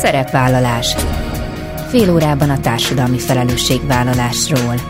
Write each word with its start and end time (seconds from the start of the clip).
Szerepvállalás. 0.00 0.96
Fél 1.88 2.12
órában 2.12 2.50
a 2.50 2.60
társadalmi 2.60 3.18
felelősségvállalásról. 3.18 4.89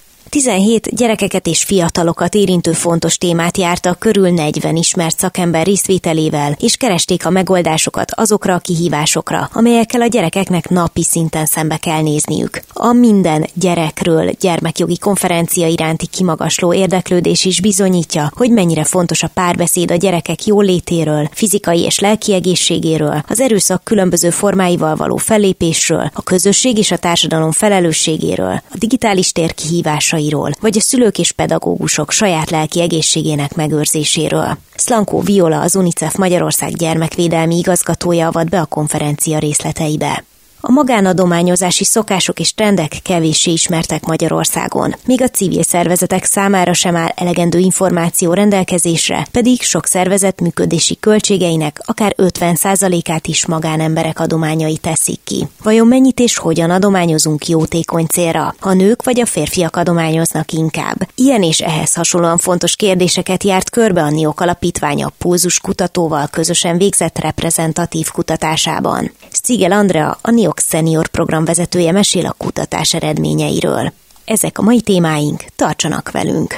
17 0.31 0.95
gyerekeket 0.95 1.47
és 1.47 1.63
fiatalokat 1.63 2.35
érintő 2.35 2.71
fontos 2.71 3.17
témát 3.17 3.57
jártak 3.57 3.99
körül 3.99 4.29
40 4.29 4.75
ismert 4.75 5.19
szakember 5.19 5.65
részvételével, 5.65 6.55
és 6.59 6.75
keresték 6.77 7.25
a 7.25 7.29
megoldásokat 7.29 8.11
azokra 8.15 8.53
a 8.53 8.59
kihívásokra, 8.59 9.49
amelyekkel 9.53 10.01
a 10.01 10.05
gyerekeknek 10.05 10.69
napi 10.69 11.03
szinten 11.03 11.45
szembe 11.45 11.77
kell 11.77 12.01
nézniük. 12.01 12.61
A 12.73 12.91
minden 12.91 13.45
gyerekről 13.53 14.31
gyermekjogi 14.39 14.97
konferencia 14.97 15.67
iránti 15.67 16.07
kimagasló 16.07 16.73
érdeklődés 16.73 17.45
is 17.45 17.61
bizonyítja, 17.61 18.31
hogy 18.35 18.51
mennyire 18.51 18.83
fontos 18.83 19.23
a 19.23 19.31
párbeszéd 19.33 19.91
a 19.91 19.95
gyerekek 19.95 20.45
jólétéről, 20.45 21.29
fizikai 21.31 21.79
és 21.79 21.99
lelki 21.99 22.33
egészségéről, 22.33 23.23
az 23.27 23.39
erőszak 23.39 23.83
különböző 23.83 24.29
formáival 24.29 24.95
való 24.95 25.17
fellépésről, 25.17 26.11
a 26.13 26.21
közösség 26.21 26.77
és 26.77 26.91
a 26.91 26.97
társadalom 26.97 27.51
felelősségéről, 27.51 28.61
a 28.71 28.77
digitális 28.77 29.31
tér 29.31 29.53
kihívásai 29.53 30.19
hatásairól, 30.21 30.51
vagy 30.59 30.77
a 30.77 30.81
szülők 30.81 31.17
és 31.19 31.31
pedagógusok 31.31 32.11
saját 32.11 32.49
lelki 32.49 32.81
egészségének 32.81 33.55
megőrzéséről. 33.55 34.57
Szlankó 34.75 35.19
Viola, 35.19 35.61
az 35.61 35.75
UNICEF 35.75 36.15
Magyarország 36.15 36.73
gyermekvédelmi 36.73 37.57
igazgatója 37.57 38.27
avat 38.27 38.49
be 38.49 38.59
a 38.59 38.65
konferencia 38.65 39.39
részleteibe. 39.39 40.23
A 40.63 40.71
magánadományozási 40.71 41.83
szokások 41.83 42.39
és 42.39 42.53
trendek 42.53 42.91
kevéssé 43.03 43.51
ismertek 43.51 44.05
Magyarországon, 44.05 44.95
míg 45.05 45.21
a 45.21 45.27
civil 45.27 45.63
szervezetek 45.63 46.23
számára 46.23 46.73
sem 46.73 46.95
áll 46.95 47.11
elegendő 47.15 47.59
információ 47.59 48.33
rendelkezésre, 48.33 49.27
pedig 49.31 49.61
sok 49.61 49.85
szervezet 49.85 50.41
működési 50.41 50.97
költségeinek 50.99 51.81
akár 51.85 52.15
50%-át 52.17 53.27
is 53.27 53.45
magánemberek 53.45 54.19
adományai 54.19 54.77
teszik 54.77 55.19
ki. 55.23 55.47
Vajon 55.63 55.87
mennyit 55.87 56.19
és 56.19 56.37
hogyan 56.37 56.69
adományozunk 56.69 57.47
jótékony 57.47 58.05
célra? 58.05 58.55
A 58.59 58.73
nők 58.73 59.03
vagy 59.03 59.19
a 59.19 59.25
férfiak 59.25 59.75
adományoznak 59.75 60.51
inkább? 60.51 61.07
Ilyen 61.15 61.43
és 61.43 61.59
ehhez 61.59 61.93
hasonlóan 61.93 62.37
fontos 62.37 62.75
kérdéseket 62.75 63.43
járt 63.43 63.69
körbe 63.69 64.01
a 64.01 64.09
NIOK 64.09 64.39
alapítványa 64.39 65.11
Pulzus 65.17 65.59
kutatóval 65.59 66.27
közösen 66.27 66.77
végzett 66.77 67.19
reprezentatív 67.19 68.11
kutatásában. 68.11 69.11
Szigel 69.51 69.71
Andrea, 69.71 70.17
a 70.21 70.31
NIOK 70.31 70.59
Senior 70.59 71.07
program 71.07 71.45
vezetője 71.45 71.91
mesél 71.91 72.25
a 72.25 72.35
kutatás 72.37 72.93
eredményeiről. 72.93 73.91
Ezek 74.25 74.57
a 74.57 74.61
mai 74.61 74.81
témáink, 74.81 75.43
tartsanak 75.55 76.11
velünk! 76.11 76.55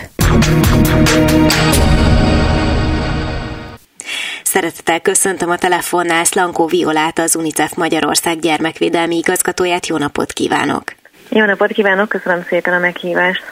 Szeretettel 4.44 5.00
köszöntöm 5.00 5.50
a 5.50 5.58
telefonnál 5.58 6.24
Szlankó 6.24 6.66
Violát, 6.66 7.20
az 7.20 7.36
UNICEF 7.36 7.74
Magyarország 7.76 8.40
gyermekvédelmi 8.40 9.18
igazgatóját. 9.18 9.88
Jó 9.88 9.98
napot 9.98 10.32
kívánok! 10.32 10.84
Jó 11.30 11.46
napot 11.46 11.72
kívánok, 11.72 12.10
köszönöm 12.10 12.46
szépen 12.50 12.74
a 12.74 12.80
meghívást. 12.80 13.44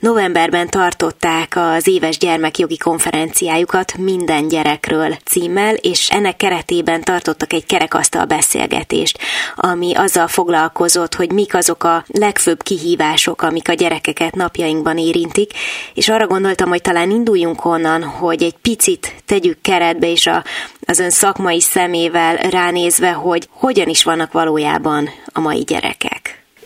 Novemberben 0.00 0.68
tartották 0.68 1.56
az 1.56 1.86
éves 1.86 2.18
gyermekjogi 2.18 2.76
konferenciájukat 2.76 3.96
minden 3.96 4.48
gyerekről 4.48 5.16
címmel, 5.24 5.74
és 5.74 6.10
ennek 6.10 6.36
keretében 6.36 7.00
tartottak 7.00 7.52
egy 7.52 7.66
kerekasztal 7.66 8.24
beszélgetést, 8.24 9.18
ami 9.54 9.94
azzal 9.94 10.28
foglalkozott, 10.28 11.14
hogy 11.14 11.32
mik 11.32 11.54
azok 11.54 11.84
a 11.84 12.04
legfőbb 12.06 12.62
kihívások, 12.62 13.42
amik 13.42 13.68
a 13.68 13.72
gyerekeket 13.72 14.34
napjainkban 14.34 14.98
érintik, 14.98 15.52
és 15.94 16.08
arra 16.08 16.26
gondoltam, 16.26 16.68
hogy 16.68 16.82
talán 16.82 17.10
induljunk 17.10 17.64
onnan, 17.64 18.02
hogy 18.02 18.42
egy 18.42 18.56
picit 18.62 19.14
tegyük 19.26 19.60
keretbe, 19.60 20.10
és 20.10 20.26
a, 20.26 20.44
az 20.80 20.98
ön 20.98 21.10
szakmai 21.10 21.60
szemével 21.60 22.36
ránézve, 22.36 23.10
hogy 23.10 23.48
hogyan 23.50 23.88
is 23.88 24.04
vannak 24.04 24.32
valójában 24.32 25.10
a 25.32 25.40
mai 25.40 25.62
gyerekek. 25.62 26.17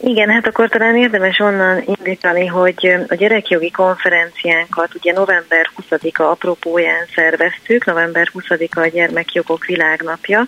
Igen, 0.05 0.31
hát 0.31 0.47
akkor 0.47 0.69
talán 0.69 0.97
érdemes 0.97 1.39
onnan 1.39 1.83
indítani, 1.87 2.47
hogy 2.47 2.97
a 3.09 3.15
gyerekjogi 3.15 3.71
konferenciánkat 3.71 4.95
ugye 4.95 5.13
november 5.13 5.71
20-a 5.89 6.23
apropóján 6.23 7.07
szerveztük, 7.15 7.85
november 7.85 8.29
20-a 8.35 8.81
a 8.81 8.87
gyermekjogok 8.87 9.65
világnapja, 9.65 10.47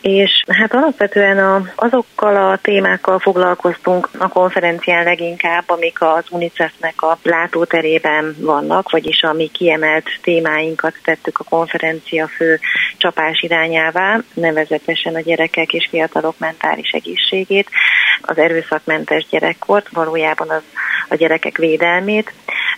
és 0.00 0.42
hát 0.48 0.74
alapvetően 0.74 1.38
a, 1.38 1.62
azokkal 1.74 2.36
a 2.36 2.58
témákkal 2.62 3.18
foglalkoztunk 3.18 4.08
a 4.18 4.28
konferencián 4.28 5.04
leginkább, 5.04 5.64
amik 5.66 6.00
az 6.00 6.24
UNICEF-nek 6.30 7.02
a 7.02 7.18
látóterében 7.22 8.36
vannak, 8.38 8.90
vagyis 8.90 9.22
a 9.22 9.32
mi 9.32 9.46
kiemelt 9.46 10.06
témáinkat 10.22 10.94
tettük 11.04 11.38
a 11.38 11.44
konferencia 11.44 12.26
fő 12.26 12.58
csapás 12.96 13.42
irányává, 13.42 14.20
nevezetesen 14.34 15.14
a 15.14 15.20
gyerekek 15.20 15.72
és 15.72 15.86
fiatalok 15.90 16.38
mentális 16.38 16.90
egészségét, 16.90 17.68
az 18.22 18.38
erőszakmentes 18.92 19.26
gyerekkort, 19.30 19.88
valójában 19.88 20.50
az 20.50 20.62
a 21.08 21.14
gyerekek 21.14 21.56
védelmét, 21.56 22.32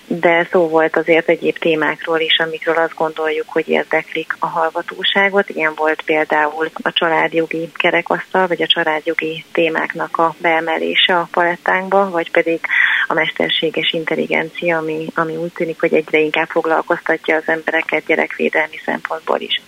de 0.07 0.49
szó 0.51 0.69
volt 0.69 0.97
azért 0.97 1.29
egyéb 1.29 1.59
témákról 1.59 2.21
is, 2.21 2.39
amikről 2.39 2.77
azt 2.77 2.95
gondoljuk, 2.95 3.47
hogy 3.49 3.69
érdeklik 3.69 4.37
a 4.39 4.47
hallgatóságot. 4.47 5.49
Ilyen 5.49 5.73
volt 5.77 6.03
például 6.03 6.71
a 6.83 6.93
családjogi 6.93 7.71
kerekasztal, 7.75 8.47
vagy 8.47 8.63
a 8.63 8.67
családjogi 8.67 9.45
témáknak 9.53 10.17
a 10.17 10.35
beemelése 10.39 11.17
a 11.17 11.29
palettánkba, 11.31 12.11
vagy 12.11 12.31
pedig 12.31 12.61
a 13.07 13.15
mesterséges 13.15 13.93
intelligencia, 13.93 14.79
ami, 14.79 15.07
ami 15.15 15.37
úgy 15.37 15.53
tűnik, 15.53 15.81
hogy 15.81 15.95
egyre 15.95 16.19
inkább 16.19 16.49
foglalkoztatja 16.49 17.37
az 17.37 17.43
embereket 17.47 18.07
gyerekvédelmi 18.07 18.81
szempontból 18.85 19.41
is. 19.41 19.63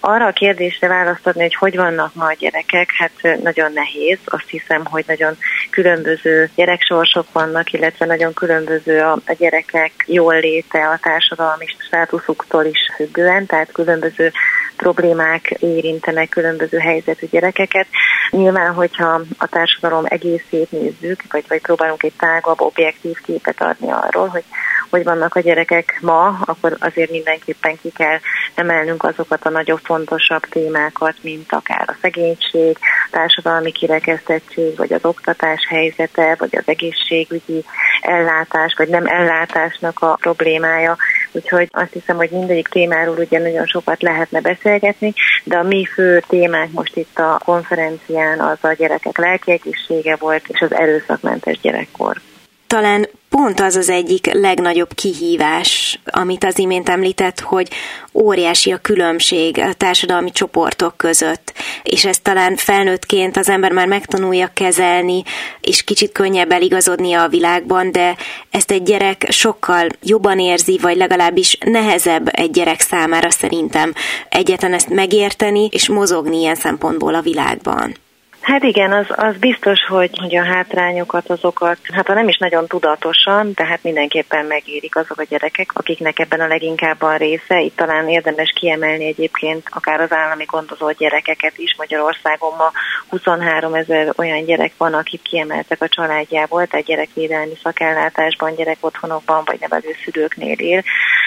Arra 0.00 0.26
a 0.26 0.32
kérdésre 0.32 0.88
választ 0.88 1.22
hogy 1.22 1.54
hogy 1.54 1.76
vannak 1.76 2.14
ma 2.14 2.24
a 2.24 2.36
gyerekek, 2.38 2.90
hát 2.98 3.40
nagyon 3.42 3.72
nehéz. 3.72 4.18
Azt 4.24 4.48
hiszem, 4.48 4.84
hogy 4.84 5.04
nagyon 5.06 5.36
különböző 5.70 6.50
gyereksorsok 6.54 7.32
vannak, 7.32 7.72
illetve 7.72 8.06
nagyon 8.06 8.34
különböző 8.34 9.00
a, 9.00 9.12
a 9.12 9.32
gyerekek 9.38 9.92
jól 10.06 10.38
léte 10.38 10.88
a 10.88 10.98
társadalmi 11.02 11.66
státuszuktól 11.78 12.64
is 12.64 12.78
függően, 12.96 13.46
tehát 13.46 13.72
különböző 13.72 14.32
problémák 14.78 15.50
érintenek 15.50 16.28
különböző 16.28 16.78
helyzetű 16.78 17.26
gyerekeket. 17.30 17.86
Nyilván, 18.30 18.74
hogyha 18.74 19.20
a 19.38 19.46
társadalom 19.46 20.04
egészét 20.08 20.70
nézzük, 20.70 21.22
vagy, 21.30 21.44
vagy 21.48 21.60
próbálunk 21.60 22.02
egy 22.02 22.12
tágabb, 22.18 22.60
objektív 22.60 23.16
képet 23.24 23.62
adni 23.62 23.90
arról, 23.90 24.26
hogy 24.26 24.44
hogy 24.90 25.04
vannak 25.04 25.34
a 25.34 25.40
gyerekek 25.40 25.98
ma, 26.00 26.38
akkor 26.44 26.76
azért 26.80 27.10
mindenképpen 27.10 27.78
ki 27.82 27.90
kell 27.90 28.18
emelnünk 28.54 29.04
azokat 29.04 29.44
a 29.44 29.50
nagyobb 29.50 29.80
fontosabb 29.82 30.42
témákat, 30.42 31.14
mint 31.20 31.52
akár 31.52 31.84
a 31.86 31.96
szegénység, 32.00 32.78
társadalmi 33.10 33.72
kirekesztettség, 33.72 34.76
vagy 34.76 34.92
az 34.92 35.04
oktatás 35.04 35.66
helyzete, 35.68 36.34
vagy 36.38 36.56
az 36.56 36.62
egészségügyi 36.66 37.64
ellátás, 38.00 38.74
vagy 38.76 38.88
nem 38.88 39.06
ellátásnak 39.06 40.00
a 40.00 40.16
problémája. 40.20 40.96
Úgyhogy 41.32 41.68
azt 41.70 41.92
hiszem, 41.92 42.16
hogy 42.16 42.30
mindegyik 42.30 42.68
témáról 42.68 43.16
ugye 43.16 43.38
nagyon 43.38 43.66
sokat 43.66 44.02
lehetne 44.02 44.40
beszélgetni, 44.40 45.14
de 45.44 45.56
a 45.56 45.62
mi 45.62 45.84
fő 45.84 46.22
témánk 46.28 46.72
most 46.72 46.96
itt 46.96 47.18
a 47.18 47.40
konferencián 47.44 48.40
az 48.40 48.58
a 48.60 48.72
gyerekek 48.72 49.18
lelki 49.18 49.50
egészsége 49.50 50.16
volt, 50.16 50.42
és 50.48 50.60
az 50.60 50.74
erőszakmentes 50.74 51.60
gyerekkor. 51.60 52.20
Talán 52.68 53.08
pont 53.28 53.60
az 53.60 53.76
az 53.76 53.88
egyik 53.88 54.32
legnagyobb 54.32 54.94
kihívás, 54.94 56.00
amit 56.04 56.44
az 56.44 56.58
imént 56.58 56.88
említett, 56.88 57.40
hogy 57.40 57.68
óriási 58.12 58.72
a 58.72 58.78
különbség 58.78 59.58
a 59.58 59.72
társadalmi 59.72 60.30
csoportok 60.30 60.96
között, 60.96 61.52
és 61.82 62.04
ezt 62.04 62.22
talán 62.22 62.56
felnőttként 62.56 63.36
az 63.36 63.48
ember 63.48 63.72
már 63.72 63.86
megtanulja 63.86 64.50
kezelni, 64.54 65.22
és 65.60 65.84
kicsit 65.84 66.12
könnyebb 66.12 66.52
eligazodni 66.52 67.12
a 67.12 67.28
világban, 67.28 67.92
de 67.92 68.16
ezt 68.50 68.70
egy 68.70 68.82
gyerek 68.82 69.26
sokkal 69.30 69.88
jobban 70.02 70.38
érzi, 70.38 70.78
vagy 70.82 70.96
legalábbis 70.96 71.58
nehezebb 71.64 72.28
egy 72.32 72.50
gyerek 72.50 72.80
számára 72.80 73.30
szerintem 73.30 73.94
egyetlen 74.28 74.72
ezt 74.72 74.88
megérteni, 74.88 75.68
és 75.70 75.88
mozogni 75.88 76.38
ilyen 76.38 76.54
szempontból 76.54 77.14
a 77.14 77.20
világban. 77.20 77.94
Hát 78.40 78.62
igen, 78.62 78.92
az, 78.92 79.06
az 79.08 79.36
biztos, 79.36 79.80
hogy, 79.88 80.10
hogy 80.20 80.36
a 80.36 80.44
hátrányokat, 80.44 81.30
azokat, 81.30 81.78
hát 81.82 82.06
ha 82.06 82.14
nem 82.14 82.28
is 82.28 82.36
nagyon 82.36 82.66
tudatosan, 82.66 83.52
de 83.54 83.64
hát 83.64 83.82
mindenképpen 83.82 84.44
megérik 84.44 84.96
azok 84.96 85.18
a 85.18 85.24
gyerekek, 85.28 85.70
akiknek 85.72 86.18
ebben 86.18 86.40
a 86.40 86.46
leginkább 86.46 87.00
van 87.00 87.16
része. 87.16 87.60
Itt 87.60 87.76
talán 87.76 88.08
érdemes 88.08 88.52
kiemelni 88.54 89.06
egyébként 89.06 89.68
akár 89.70 90.00
az 90.00 90.12
állami 90.12 90.44
gondozott 90.44 90.98
gyerekeket 90.98 91.58
is 91.58 91.74
Magyarországon 91.78 92.56
ma 92.56 92.72
23 93.08 93.74
ezer 93.74 94.12
olyan 94.16 94.44
gyerek 94.44 94.72
van, 94.76 94.94
akik 94.94 95.22
kiemeltek 95.22 95.82
a 95.82 95.88
családjából, 95.88 96.66
tehát 96.66 96.86
gyerekvédelmi 96.86 97.56
szakellátásban, 97.62 98.54
gyerekotthonokban 98.54 99.42
vagy 99.44 99.60
nevelőszülőknél 99.60 100.58
él. 100.58 100.82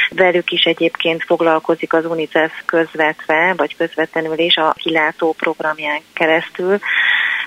Velük 0.09 0.51
is 0.51 0.63
egyébként 0.63 1.23
foglalkozik 1.23 1.93
az 1.93 2.05
UNICEF 2.05 2.51
közvetve, 2.65 3.53
vagy 3.57 3.75
közvetlenül 3.75 4.39
is 4.39 4.55
a 4.55 4.73
kilátó 4.77 5.35
programján 5.37 6.01
keresztül 6.13 6.79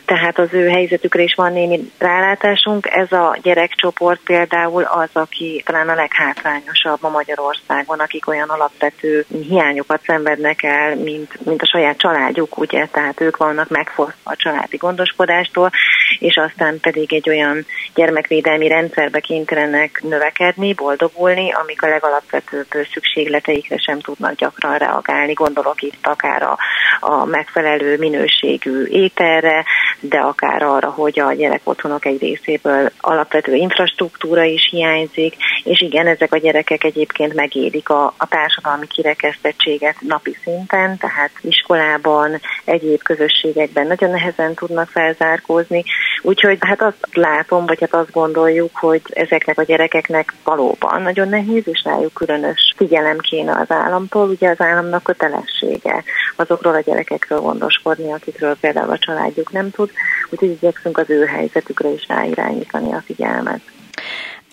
tehát 0.05 0.39
az 0.39 0.49
ő 0.51 0.69
helyzetükre 0.69 1.23
is 1.23 1.35
van 1.35 1.53
némi 1.53 1.91
rálátásunk. 1.99 2.87
Ez 2.87 3.12
a 3.12 3.39
gyerekcsoport 3.43 4.21
például 4.25 4.83
az, 4.83 5.09
aki 5.12 5.62
talán 5.67 5.89
a 5.89 5.95
leghátrányosabb 5.95 6.99
ma 7.01 7.09
Magyarországon, 7.09 7.99
akik 7.99 8.29
olyan 8.29 8.49
alapvető 8.49 9.25
hiányokat 9.49 10.03
szenvednek 10.03 10.62
el, 10.62 10.97
mint, 10.97 11.45
mint 11.45 11.62
a 11.62 11.67
saját 11.67 11.99
családjuk, 11.99 12.59
ugye, 12.59 12.87
tehát 12.87 13.21
ők 13.21 13.37
vannak 13.37 13.69
megfosztva 13.69 14.31
a 14.31 14.37
családi 14.37 14.77
gondoskodástól, 14.77 15.71
és 16.19 16.37
aztán 16.37 16.81
pedig 16.81 17.12
egy 17.12 17.29
olyan 17.29 17.67
gyermekvédelmi 17.95 18.69
rendszerbe 18.69 19.21
kénytelenek 19.21 20.03
növekedni, 20.03 20.73
boldogulni, 20.75 21.53
amik 21.53 21.83
a 21.83 21.89
legalapvetőbb 21.89 22.67
szükségleteikre 22.93 23.77
sem 23.79 24.00
tudnak 24.00 24.35
gyakran 24.35 24.79
reagálni. 24.79 25.33
Gondolok 25.33 25.83
itt 25.83 26.07
akár 26.07 26.43
a, 26.43 26.59
a 27.05 27.25
megfelelő 27.25 27.97
minőségű 27.99 28.85
ételre, 28.85 29.65
de 30.01 30.19
akár 30.19 30.62
arra, 30.62 30.91
hogy 30.91 31.21
a 31.21 31.33
gyerekotthonok 31.33 32.05
egy 32.05 32.21
részéből 32.21 32.91
alapvető 33.01 33.55
infrastruktúra 33.55 34.43
is 34.43 34.69
hiányzik, 34.71 35.37
és 35.65 35.81
igen, 35.81 36.06
ezek 36.06 36.33
a 36.33 36.39
gyerekek 36.39 36.85
egyébként 36.85 37.35
megélik 37.35 37.89
a, 37.89 38.15
a 38.17 38.27
társadalmi 38.29 38.87
kirekesztettséget 38.87 39.97
napi 40.01 40.37
szinten, 40.43 40.97
tehát 40.99 41.31
iskolában, 41.41 42.41
egyéb 42.65 43.03
közösségekben 43.03 43.87
nagyon 43.87 44.11
nehezen 44.11 44.55
tudnak 44.55 44.89
felzárkózni, 44.89 45.85
úgyhogy 46.23 46.59
hát 46.61 46.83
azt 46.83 47.09
látom, 47.12 47.67
vagy 47.67 47.81
hát 47.81 47.95
azt 47.95 48.12
gondoljuk, 48.12 48.71
hogy 48.77 49.03
ezeknek 49.09 49.59
a 49.59 49.62
gyerekeknek 49.62 50.33
valóban 50.45 51.03
nagyon 51.03 51.29
nehéz, 51.29 51.62
és 51.65 51.83
rájuk 51.85 52.12
különös 52.15 52.75
figyelem 52.77 53.19
kéne 53.19 53.53
az 53.53 53.71
államtól, 53.71 54.29
ugye 54.29 54.49
az 54.49 54.61
államnak 54.61 55.03
kötelessége 55.03 56.05
azokról 56.37 56.75
a 56.75 56.81
gyerekekről 56.81 56.94
gondoskodni, 57.29 58.12
akikről 58.12 58.56
például 58.61 58.91
a 58.91 58.99
családjuk 58.99 59.52
nem 59.52 59.70
tud, 59.70 59.91
úgyhogy 60.31 60.50
igyekszünk 60.50 60.99
az 60.99 61.11
ő 61.11 61.25
helyzetükre 61.25 61.88
is 61.88 62.06
ráirányítani 62.08 62.93
a 62.93 63.02
figyelmet. 63.06 63.61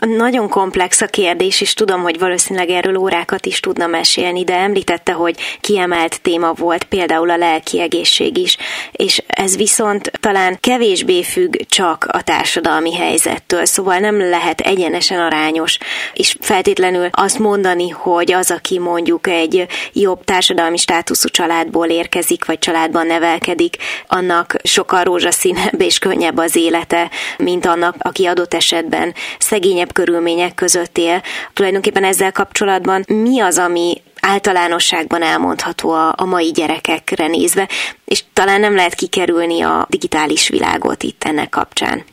Nagyon 0.07 0.50
komplex 0.50 1.01
a 1.01 1.06
kérdés, 1.06 1.62
és 1.62 1.74
tudom, 1.74 2.01
hogy 2.01 2.19
valószínűleg 2.19 2.69
erről 2.69 2.98
órákat 2.98 3.45
is 3.45 3.59
tudna 3.59 3.88
mesélni, 3.88 4.44
de 4.44 4.56
említette, 4.56 5.12
hogy 5.12 5.36
kiemelt 5.59 6.21
téma 6.21 6.53
volt 6.53 6.83
például 6.83 7.30
a 7.30 7.38
lelki 7.38 7.81
egészség 7.81 8.38
is, 8.38 8.57
és 8.92 9.24
ez 9.27 9.57
viszont 9.57 10.12
talán 10.19 10.57
kevésbé 10.59 11.24
függ 11.24 11.56
csak 11.68 12.07
a 12.12 12.21
társadalmi 12.21 12.95
helyzettől, 12.95 13.65
szóval 13.65 13.98
nem 13.98 14.30
lehet 14.30 14.59
egyenesen 14.62 15.19
arányos, 15.19 15.77
és 16.13 16.36
feltétlenül 16.39 17.09
azt 17.12 17.39
mondani, 17.39 17.89
hogy 17.89 18.31
az, 18.31 18.51
aki 18.51 18.80
mondjuk 18.80 19.27
egy 19.27 19.65
jobb 19.94 20.24
társadalmi 20.24 20.77
státuszú 20.77 21.30
családból 21.30 21.88
érkezik, 21.88 22.45
vagy 22.45 22.59
családban 22.59 23.07
nevelkedik, 23.07 23.75
annak 24.07 24.56
sokkal 24.63 25.04
rózsaszínebb 25.04 25.81
és 25.81 26.00
könnyebb 26.00 26.38
az 26.38 26.56
élete, 26.56 27.09
mint 27.38 27.65
annak, 27.65 27.95
aki 28.00 28.25
adott 28.25 28.54
esetben 28.54 29.13
szegényebb 29.39 29.89
nehezebb 29.91 29.93
körülmények 29.93 30.55
között 30.55 30.97
él. 30.97 31.21
Tulajdonképpen 31.53 32.03
ezzel 32.03 32.31
kapcsolatban 32.31 33.03
mi 33.07 33.39
az, 33.39 33.57
ami 33.57 34.01
általánosságban 34.21 35.21
elmondható 35.21 35.89
a, 35.89 36.13
a 36.17 36.25
mai 36.25 36.51
gyerekekre 36.51 37.27
nézve, 37.27 37.67
és 38.05 38.23
talán 38.33 38.59
nem 38.59 38.75
lehet 38.75 38.93
kikerülni 38.93 39.61
a 39.61 39.85
digitális 39.89 40.49
világot 40.49 41.03
itt 41.03 41.23
ennek 41.23 41.49
kapcsán. 41.49 42.03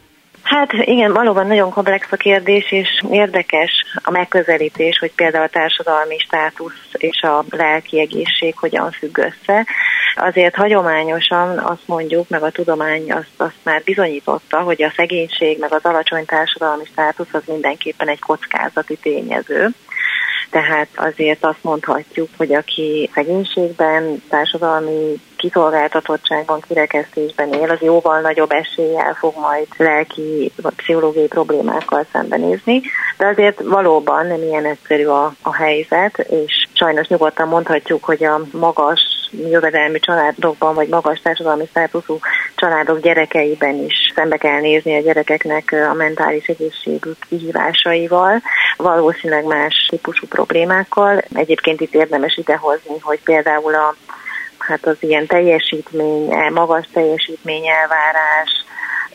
Hát 0.48 0.72
igen, 0.72 1.12
valóban 1.12 1.46
nagyon 1.46 1.70
komplex 1.70 2.06
a 2.10 2.16
kérdés, 2.16 2.72
és 2.72 3.02
érdekes 3.10 3.70
a 4.02 4.10
megközelítés, 4.10 4.98
hogy 4.98 5.12
például 5.14 5.44
a 5.44 5.48
társadalmi 5.48 6.18
státusz 6.18 6.88
és 6.92 7.20
a 7.22 7.44
lelki 7.50 8.00
egészség 8.00 8.56
hogyan 8.56 8.90
függ 8.90 9.18
össze. 9.18 9.66
Azért 10.14 10.54
hagyományosan 10.54 11.58
azt 11.58 11.86
mondjuk, 11.86 12.28
meg 12.28 12.42
a 12.42 12.50
tudomány 12.50 13.12
azt, 13.12 13.32
azt 13.36 13.58
már 13.62 13.82
bizonyította, 13.84 14.60
hogy 14.60 14.82
a 14.82 14.92
szegénység, 14.96 15.58
meg 15.58 15.72
az 15.72 15.84
alacsony 15.84 16.24
társadalmi 16.24 16.84
státusz 16.84 17.32
az 17.34 17.42
mindenképpen 17.46 18.08
egy 18.08 18.20
kockázati 18.20 18.96
tényező 18.96 19.68
tehát 20.50 20.88
azért 20.96 21.44
azt 21.44 21.62
mondhatjuk, 21.62 22.28
hogy 22.36 22.54
aki 22.54 23.10
szegénységben, 23.14 24.22
társadalmi 24.28 25.20
kiszolgáltatottságban, 25.36 26.60
kirekesztésben 26.68 27.52
él, 27.52 27.70
az 27.70 27.80
jóval 27.80 28.20
nagyobb 28.20 28.50
eséllyel 28.50 29.14
fog 29.14 29.34
majd 29.36 29.66
lelki 29.76 30.52
pszichológiai 30.76 31.26
problémákkal 31.26 32.06
szembenézni, 32.12 32.82
de 33.16 33.26
azért 33.26 33.60
valóban 33.60 34.26
nem 34.26 34.42
ilyen 34.42 34.64
egyszerű 34.64 35.04
a, 35.06 35.34
a 35.42 35.54
helyzet, 35.54 36.18
és 36.18 36.66
sajnos 36.72 37.06
nyugodtan 37.06 37.48
mondhatjuk, 37.48 38.04
hogy 38.04 38.24
a 38.24 38.40
magas 38.52 39.18
jövedelmi 39.30 39.98
családokban, 39.98 40.75
vagy 40.75 40.88
magas 40.88 41.20
társadalmi 41.20 41.66
státuszú 41.66 42.19
családok 42.54 43.00
gyerekeiben 43.00 43.75
is 43.75 44.12
szembe 44.14 44.36
kell 44.36 44.60
nézni 44.60 44.96
a 44.96 45.00
gyerekeknek 45.00 45.75
a 45.90 45.94
mentális 45.94 46.46
egészségük 46.46 47.16
kihívásaival, 47.28 48.42
valószínűleg 48.76 49.44
más 49.44 49.86
típusú 49.90 50.26
problémákkal. 50.26 51.22
Egyébként 51.34 51.80
itt 51.80 51.94
érdemes 51.94 52.36
idehozni, 52.36 52.98
hogy 53.00 53.20
például 53.22 53.75
a 53.75 53.94
hát 54.58 54.86
az 54.86 54.96
ilyen 55.00 55.26
teljesítmény, 55.26 56.31
magas 56.52 56.86
teljesítmény 56.92 57.69
elvárás, 57.69 58.50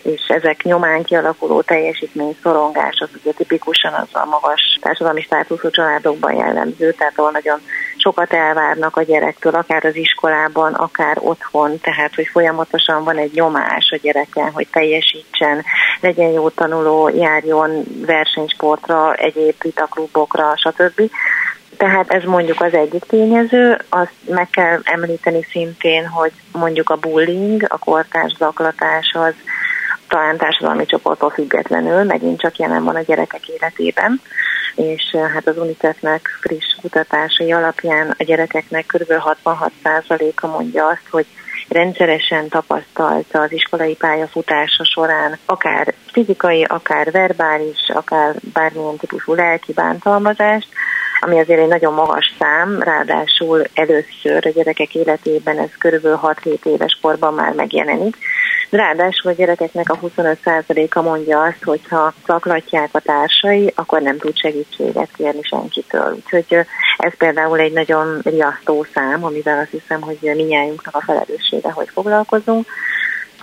és 0.02 0.22
ezek 0.28 0.64
nyomán 0.64 1.04
kialakuló 1.04 1.62
teljesítmény 1.62 2.38
szorongás, 2.44 3.00
az 3.00 3.10
ugye 3.22 3.32
tipikusan 3.32 3.94
az 3.94 4.08
a 4.12 4.26
magas 4.26 4.78
társadalmi 4.82 5.22
státuszú 5.22 5.70
családokban 5.70 6.36
jellemző, 6.36 6.92
tehát 6.92 7.14
ahol 7.16 7.32
nagyon 7.32 7.62
sokat 8.04 8.34
elvárnak 8.34 8.98
a 8.98 9.04
gyerektől, 9.04 9.54
akár 9.54 9.86
az 9.86 9.96
iskolában, 9.96 10.74
akár 10.74 11.18
otthon, 11.20 11.80
tehát 11.80 12.16
hogy 12.16 12.28
folyamatosan 12.32 13.04
van 13.04 13.18
egy 13.18 13.34
nyomás 13.34 13.90
a 13.92 14.00
gyereken, 14.02 14.52
hogy 14.52 14.68
teljesítsen, 14.72 15.64
legyen 16.00 16.32
jó 16.32 16.50
tanuló, 16.50 17.10
járjon 17.10 17.84
versenysportra, 18.06 19.14
egyéb 19.14 19.56
vitaklubokra, 19.62 20.54
stb. 20.56 21.12
Tehát 21.78 22.12
ez 22.12 22.24
mondjuk 22.24 22.62
az 22.62 22.74
egyik 22.74 23.04
tényező, 23.04 23.78
azt 23.90 24.14
meg 24.26 24.50
kell 24.50 24.80
említeni 24.84 25.44
szintén, 25.52 26.08
hogy 26.08 26.32
mondjuk 26.52 26.90
a 26.90 26.96
bullying, 26.96 27.66
a 27.68 27.78
kortárs 27.78 28.36
zaklatás 28.38 29.12
az 29.14 29.34
talán 30.08 30.38
társadalmi 30.38 30.86
csoporttól 30.86 31.30
függetlenül 31.30 32.04
megint 32.04 32.40
csak 32.40 32.58
jelen 32.58 32.84
van 32.84 32.96
a 32.96 33.02
gyerekek 33.02 33.48
életében, 33.48 34.22
és 34.76 35.04
eh, 35.12 35.32
hát 35.34 35.48
az 35.48 35.58
UNICEF-nek 35.58 36.38
friss 36.42 36.76
kutatásai 36.82 37.52
alapján 37.52 38.16
a 38.18 38.24
gyerekeknek 38.24 38.86
kb. 38.86 39.14
66%-a 39.84 40.48
mondja 40.48 40.88
azt, 40.88 41.08
hogy 41.10 41.26
rendszeresen 41.70 42.50
tapasztalta 42.50 43.42
az 43.42 43.52
iskolai 43.52 43.96
pályafutása 43.96 44.84
során 44.84 45.38
akár 45.46 45.94
fizikai, 46.12 46.64
akár 46.64 47.12
verbális, 47.12 47.90
akár 47.94 48.36
bármilyen 48.54 48.98
típusú 48.98 49.34
lelki 49.34 49.74
bántalmazást, 49.74 50.68
ami 51.20 51.40
azért 51.40 51.60
egy 51.60 51.68
nagyon 51.68 51.94
magas 51.94 52.34
szám, 52.40 52.82
ráadásul 52.82 53.64
először 53.74 54.46
a 54.46 54.50
gyerekek 54.50 54.96
életében 54.96 55.60
ez 55.60 55.70
körülbelül 55.78 56.20
6-7 56.22 56.66
éves 56.66 56.98
korban 57.02 57.34
már 57.34 57.54
megjelenik. 57.54 58.18
Ráadásul 58.74 59.32
a 59.32 59.34
gyerekeknek 59.34 59.90
a 59.90 60.00
25%-a 60.00 61.02
mondja 61.02 61.42
azt, 61.42 61.64
hogy 61.64 61.82
ha 61.90 62.14
szaklatják 62.26 62.90
a 62.92 63.00
társai, 63.00 63.74
akkor 63.76 64.02
nem 64.02 64.18
tud 64.18 64.38
segítséget 64.38 65.10
kérni 65.18 65.42
senkitől. 65.42 66.16
Úgyhogy 66.16 66.66
ez 66.98 67.18
például 67.18 67.60
egy 67.60 67.72
nagyon 67.72 68.20
riasztó 68.24 68.86
szám, 68.94 69.24
amivel 69.24 69.60
azt 69.60 69.72
hiszem, 69.72 70.02
hogy 70.02 70.18
minnyájunknak 70.22 70.96
a 70.96 71.02
felelőssége, 71.02 71.72
hogy 71.72 71.90
foglalkozunk. 71.94 72.66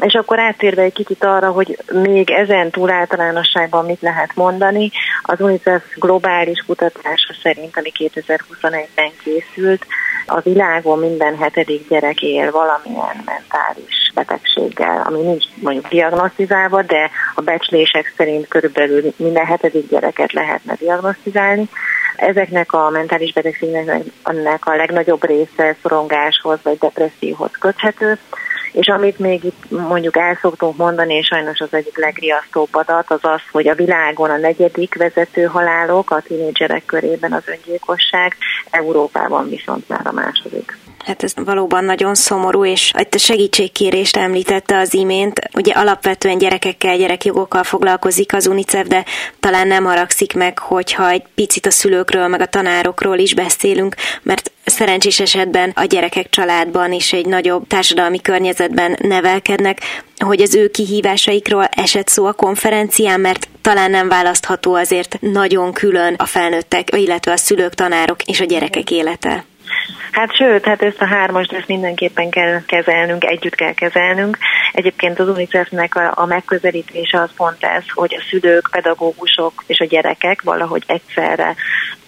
És 0.01 0.13
akkor 0.13 0.39
áttérve 0.39 0.83
egy 0.83 0.93
kicsit 0.93 1.25
arra, 1.25 1.51
hogy 1.51 1.79
még 1.93 2.31
ezen 2.31 2.71
túl 2.71 2.91
általánosságban 2.91 3.85
mit 3.85 4.01
lehet 4.01 4.35
mondani, 4.35 4.91
az 5.23 5.41
UNICEF 5.41 5.85
globális 5.97 6.65
kutatása 6.67 7.35
szerint, 7.43 7.77
ami 7.77 7.93
2021-ben 7.99 9.11
készült, 9.23 9.87
a 10.31 10.41
világon 10.41 10.99
minden 10.99 11.37
hetedik 11.37 11.89
gyerek 11.89 12.23
él 12.23 12.51
valamilyen 12.51 13.23
mentális 13.25 14.13
betegséggel, 14.15 15.03
ami 15.07 15.21
nincs 15.21 15.45
mondjuk 15.55 15.89
diagnosztizálva, 15.89 16.83
de 16.83 17.11
a 17.35 17.41
becslések 17.41 18.13
szerint 18.17 18.49
körülbelül 18.49 19.13
minden 19.17 19.47
hetedik 19.47 19.89
gyereket 19.89 20.33
lehetne 20.33 20.75
diagnosztizálni. 20.75 21.69
Ezeknek 22.17 22.73
a 22.73 22.91
mentális 22.91 23.33
betegségnek 23.33 24.67
a 24.67 24.75
legnagyobb 24.77 25.25
része 25.25 25.77
szorongáshoz 25.83 26.59
vagy 26.63 26.79
depresszióhoz 26.79 27.51
köthető, 27.59 28.19
és 28.73 28.87
amit 28.87 29.19
még 29.19 29.45
itt 29.45 29.71
mondjuk 29.71 30.17
el 30.17 30.39
szoktunk 30.41 30.77
mondani, 30.77 31.15
és 31.15 31.27
sajnos 31.27 31.61
az 31.61 31.75
egyik 31.75 31.99
legriasztóbb 31.99 32.69
adat, 32.71 33.11
az 33.11 33.19
az, 33.23 33.41
hogy 33.53 33.69
a 33.69 33.75
világon 33.75 34.31
a 34.31 34.37
negyedik 34.37 34.95
vezető 34.95 35.45
halálok 35.45 36.11
a 36.11 36.21
tínédzserek 36.21 36.85
körében 36.85 37.33
az 37.33 37.43
öngyilkosság, 37.47 38.37
Európában 38.71 39.49
viszont 39.49 39.89
már 39.89 40.07
a 40.07 40.13
második. 40.13 40.79
Hát 41.05 41.23
ez 41.23 41.33
valóban 41.35 41.85
nagyon 41.85 42.15
szomorú, 42.15 42.65
és 42.65 42.93
itt 42.99 43.15
a 43.15 43.19
segítségkérést 43.19 44.17
említette 44.17 44.79
az 44.79 44.95
imént. 44.95 45.41
Ugye 45.55 45.73
alapvetően 45.73 46.39
gyerekekkel, 46.39 46.97
gyerekjogokkal 46.97 47.63
foglalkozik 47.63 48.35
az 48.35 48.47
UNICEF, 48.47 48.87
de 48.87 49.05
talán 49.41 49.67
nem 49.67 49.85
haragszik 49.85 50.35
meg, 50.35 50.59
hogyha 50.59 51.11
egy 51.11 51.23
picit 51.35 51.67
a 51.67 51.71
szülőkről, 51.71 52.29
meg 52.29 52.41
a 52.41 52.47
tanárokról 52.47 53.19
is 53.19 53.35
beszélünk, 53.35 53.95
mert 54.23 54.51
szerencsés 54.65 55.21
esetben 55.21 55.73
a 55.75 55.85
gyerekek 55.85 56.31
családban 56.31 56.93
is 56.93 57.13
egy 57.13 57.27
nagyobb 57.27 57.67
társadalmi 57.67 58.21
környezetben 58.21 58.97
nevelkednek, 59.03 59.81
hogy 60.19 60.41
az 60.41 60.55
ő 60.55 60.69
kihívásaikról 60.69 61.65
esett 61.65 62.09
szó 62.09 62.25
a 62.25 62.33
konferencián, 62.33 63.21
mert 63.21 63.49
talán 63.61 63.91
nem 63.91 64.09
választható 64.09 64.75
azért 64.75 65.17
nagyon 65.21 65.73
külön 65.73 66.15
a 66.15 66.27
felnőttek, 66.27 66.89
illetve 66.97 67.33
a 67.33 67.37
szülők, 67.37 67.75
tanárok 67.75 68.23
és 68.23 68.41
a 68.41 68.45
gyerekek 68.45 68.91
élete. 68.91 69.45
Hát 70.11 70.35
sőt, 70.37 70.65
hát 70.65 70.83
ezt 70.83 71.01
a 71.01 71.07
hármast 71.07 71.53
ezt 71.53 71.69
mindenképpen 71.69 72.31
kell 72.31 72.63
kezelnünk, 72.67 73.25
együtt 73.25 73.55
kell 73.55 73.73
kezelnünk. 73.73 74.39
Egyébként 74.73 75.19
az 75.19 75.29
UNICEF-nek 75.29 75.95
a, 75.95 76.13
a 76.15 76.27
megközelítése 76.27 77.21
az 77.21 77.31
pont 77.37 77.65
ez, 77.65 77.85
hogy 77.89 78.15
a 78.19 78.25
szülők, 78.31 78.69
pedagógusok 78.71 79.65
és 79.67 79.79
a 79.79 79.85
gyerekek 79.85 80.43
valahogy 80.43 80.83
egyszerre 80.87 81.55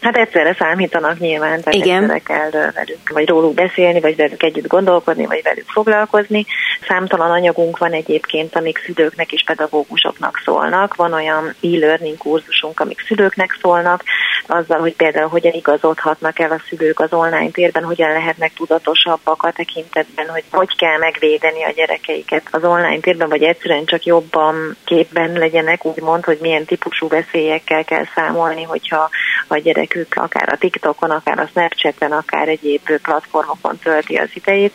Hát 0.02 0.16
egyszerre 0.16 0.54
számítanak 0.58 1.18
nyilván, 1.18 1.62
tehát 1.62 1.74
Igen. 1.74 2.02
egyszerre 2.02 2.18
kell 2.18 2.50
velük, 2.50 3.08
vagy 3.12 3.28
róluk 3.28 3.54
beszélni, 3.54 4.00
vagy 4.00 4.16
velük 4.16 4.42
együtt 4.42 4.66
gondolkodni, 4.66 5.26
vagy 5.26 5.42
velük 5.42 5.68
foglalkozni. 5.68 6.46
Számtalan 6.88 7.30
anyagunk 7.30 7.78
van 7.78 7.92
egyébként, 7.92 8.56
amik 8.56 8.78
szülőknek 8.84 9.32
és 9.32 9.42
pedagógusoknak 9.46 10.40
szólnak. 10.44 10.94
Van 10.94 11.12
olyan 11.12 11.54
e-learning 11.62 12.16
kurzusunk, 12.16 12.80
amik 12.80 13.04
szülőknek 13.06 13.58
szólnak, 13.60 14.04
azzal, 14.46 14.78
hogy 14.78 14.96
például 14.96 15.28
hogyan 15.28 15.52
igazodhatnak 15.52 16.38
el 16.38 16.50
a 16.50 16.62
szülők 16.68 17.00
az 17.00 17.12
online 17.12 17.50
térben, 17.50 17.84
hogyan 17.84 18.12
lehetnek 18.12 18.52
tudatosabbak 18.52 19.42
a 19.42 19.52
tekintetben, 19.52 20.28
hogy 20.28 20.44
hogy 20.50 20.76
kell 20.76 20.98
megvédeni 20.98 21.64
a 21.64 21.72
gyerekeiket 21.74 22.42
az 22.50 22.64
online 22.64 23.00
térben, 23.00 23.28
vagy 23.28 23.42
egyszerűen 23.42 23.84
csak 23.84 24.04
jobban 24.04 24.76
képben 24.84 25.32
legyenek, 25.32 25.84
úgymond, 25.84 26.24
hogy 26.24 26.38
milyen 26.40 26.64
típusú 26.64 27.08
veszélyekkel 27.08 27.84
kell 27.84 28.04
számolni, 28.14 28.62
hogyha 28.62 29.08
a 29.48 29.56
gyerekük 29.92 30.14
akár 30.14 30.48
a 30.52 30.56
TikTokon, 30.56 31.10
akár 31.10 31.38
a 31.38 31.46
Snapchaten, 31.46 32.12
akár 32.12 32.48
egyéb 32.48 33.00
platformokon 33.02 33.78
tölti 33.78 34.16
az 34.16 34.30
idejét. 34.34 34.72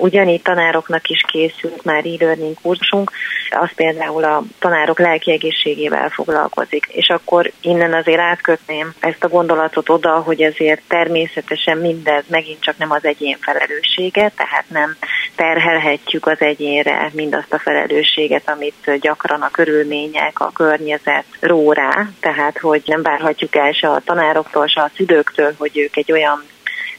Ugyanígy 0.00 0.42
tanároknak 0.42 1.08
is 1.08 1.20
készült 1.32 1.84
már 1.84 2.04
e-learning 2.04 2.56
kursunk, 2.62 3.10
az 3.50 3.70
például 3.74 4.24
a 4.24 4.42
tanárok 4.58 4.98
lelki 4.98 5.32
egészségével 5.32 6.08
foglalkozik. 6.08 6.86
És 6.86 7.08
akkor 7.08 7.52
innen 7.60 7.94
azért 7.94 8.20
átkötném 8.20 8.94
ezt 9.00 9.24
a 9.24 9.28
gondolatot 9.28 9.88
oda, 9.88 10.10
hogy 10.10 10.42
azért 10.42 10.82
természetesen 10.88 11.78
mindez 11.78 12.24
megint 12.28 12.60
csak 12.60 12.78
nem 12.78 12.90
az 12.90 13.04
egyén 13.04 13.36
felelőssége, 13.40 14.32
tehát 14.36 14.64
nem 14.68 14.96
terhelhetjük 15.36 16.26
az 16.26 16.40
egyénre 16.40 17.10
mindazt 17.12 17.52
a 17.52 17.58
felelősséget, 17.58 18.50
amit 18.50 18.98
gyakran 19.00 19.42
a 19.42 19.50
körülmények, 19.50 20.40
a 20.40 20.50
környezet 20.54 21.24
ró 21.40 21.72
rá, 21.72 22.08
tehát 22.20 22.58
hogy 22.58 22.82
nem 22.86 23.02
várhatjuk 23.02 23.56
el 23.56 23.72
se 23.72 23.88
a 23.88 24.02
tanároktól, 24.04 24.66
se 24.66 24.80
a 24.80 24.90
szülőktől, 24.96 25.54
hogy 25.58 25.78
ők 25.78 25.96
egy 25.96 26.12
olyan 26.12 26.42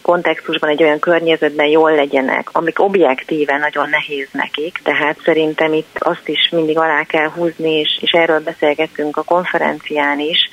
kontextusban, 0.09 0.69
egy 0.69 0.83
olyan 0.83 0.99
környezetben 0.99 1.67
jól 1.67 1.91
legyenek, 1.95 2.49
amik 2.51 2.79
objektíve 2.81 3.57
nagyon 3.57 3.89
nehéz 3.89 4.27
nekik, 4.31 4.79
tehát 4.83 5.21
szerintem 5.23 5.73
itt 5.73 5.95
azt 5.99 6.27
is 6.27 6.49
mindig 6.51 6.77
alá 6.77 7.03
kell 7.03 7.29
húzni, 7.29 7.71
és, 7.71 7.99
és 8.01 8.11
erről 8.11 8.39
beszélgettünk 8.39 9.17
a 9.17 9.23
konferencián 9.23 10.19
is, 10.19 10.49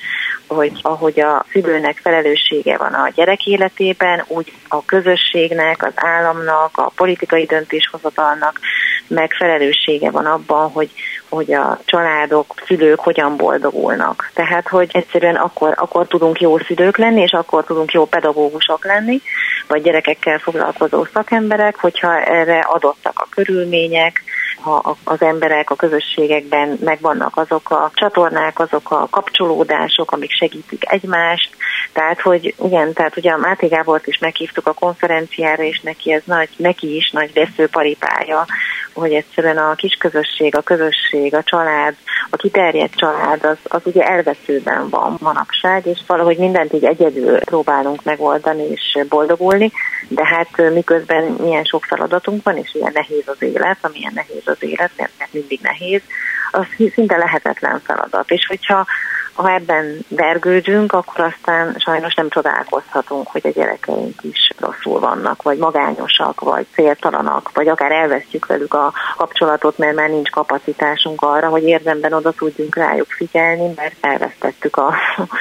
hogy 0.47 0.71
ahogy 0.81 1.19
a 1.19 1.45
szülőnek 1.51 1.97
felelőssége 1.97 2.77
van 2.77 2.93
a 2.93 3.11
gyerek 3.15 3.45
életében, 3.45 4.23
úgy 4.27 4.53
a 4.67 4.85
közösségnek, 4.85 5.83
az 5.83 5.93
államnak, 5.95 6.77
a 6.77 6.91
politikai 6.95 7.45
döntéshozatalnak 7.45 8.59
meg 9.07 9.31
felelőssége 9.31 10.11
van 10.11 10.25
abban, 10.25 10.71
hogy, 10.71 10.89
hogy 11.29 11.53
a 11.53 11.79
családok, 11.85 12.53
szülők 12.65 12.99
hogyan 12.99 13.37
boldogulnak. 13.37 14.31
Tehát, 14.33 14.67
hogy 14.67 14.89
egyszerűen 14.91 15.35
akkor, 15.35 15.73
akkor 15.75 16.07
tudunk 16.07 16.39
jó 16.39 16.57
szülők 16.57 16.97
lenni, 16.97 17.21
és 17.21 17.31
akkor 17.31 17.63
tudunk 17.63 17.91
jó 17.91 18.05
pedagógusok 18.05 18.85
lenni, 18.85 19.21
vagy 19.67 19.81
gyerekekkel 19.81 20.39
foglalkozó 20.39 21.05
szakemberek, 21.13 21.75
hogyha 21.75 22.21
erre 22.21 22.59
adottak 22.59 23.19
a 23.19 23.27
körülmények, 23.29 24.23
ha 24.67 24.95
az 25.03 25.21
emberek 25.21 25.69
a 25.69 25.75
közösségekben 25.75 26.77
megvannak 26.83 27.37
azok 27.37 27.69
a 27.69 27.91
csatornák, 27.93 28.59
azok 28.59 28.91
a 28.91 29.07
kapcsolódások, 29.09 30.11
amik 30.11 30.31
segítik 30.31 30.91
egymást. 30.91 31.55
Tehát, 31.93 32.21
hogy 32.21 32.55
igen, 32.63 32.93
tehát 32.93 33.17
ugye 33.17 33.31
a 33.31 33.37
Máté 33.37 33.67
Gábort 33.67 34.07
is 34.07 34.17
meghívtuk 34.17 34.67
a 34.67 34.73
konferenciára, 34.73 35.63
és 35.63 35.79
neki 35.79 36.11
ez 36.11 36.21
nagy, 36.25 36.49
neki 36.55 36.95
is 36.95 37.09
nagy 37.11 37.33
veszőparipája, 37.33 38.45
hogy 38.99 39.13
egyszerűen 39.13 39.57
a 39.57 39.75
kis 39.75 39.93
közösség, 39.93 40.55
a 40.55 40.61
közösség, 40.61 41.35
a 41.35 41.43
család, 41.43 41.95
a 42.29 42.35
kiterjedt 42.35 42.95
család 42.95 43.45
az, 43.45 43.57
az 43.63 43.81
ugye 43.83 44.03
elveszőben 44.03 44.89
van 44.89 45.17
manapság, 45.19 45.85
és 45.85 45.99
valahogy 46.07 46.37
mindent 46.37 46.73
így 46.73 46.85
egyedül 46.85 47.39
próbálunk 47.39 48.03
megoldani 48.03 48.63
és 48.63 48.97
boldogulni, 49.09 49.71
de 50.07 50.25
hát 50.25 50.71
miközben 50.73 51.23
milyen 51.23 51.63
sok 51.63 51.85
feladatunk 51.85 52.43
van, 52.43 52.57
és 52.57 52.73
ilyen 52.73 52.91
nehéz 52.93 53.23
az 53.25 53.41
élet, 53.41 53.77
amilyen 53.81 54.13
nehéz 54.15 54.43
az 54.45 54.57
élet, 54.59 54.91
mert 54.97 55.11
mindig 55.31 55.59
nehéz, 55.61 56.01
az 56.51 56.65
szinte 56.93 57.17
lehetetlen 57.17 57.81
feladat. 57.83 58.31
És 58.31 58.45
hogyha 58.47 58.85
ha 59.37 59.51
ebben 59.51 59.99
vergődünk, 60.07 60.93
akkor 60.93 61.25
aztán 61.25 61.75
sajnos 61.77 62.13
nem 62.13 62.29
csodálkozhatunk, 62.29 63.27
hogy 63.27 63.41
a 63.43 63.49
gyerekeink 63.49 64.23
is 64.23 64.49
rosszul 64.59 64.99
vannak, 64.99 65.41
vagy 65.41 65.57
magányosak, 65.57 66.39
vagy 66.41 66.65
céltalanak, 66.73 67.49
vagy 67.53 67.67
akár 67.67 67.91
elvesztjük 67.91 68.45
velük 68.45 68.73
a 68.73 68.93
kapcsolatot, 69.17 69.77
mert 69.77 69.95
már 69.95 70.09
nincs 70.09 70.29
kapacitásunk 70.29 71.21
arra, 71.21 71.47
hogy 71.47 71.63
érdemben 71.63 72.13
oda 72.13 72.31
tudjunk 72.31 72.75
rájuk 72.75 73.07
figyelni, 73.09 73.73
mert 73.75 73.95
elvesztettük 74.01 74.77
a, 74.77 74.93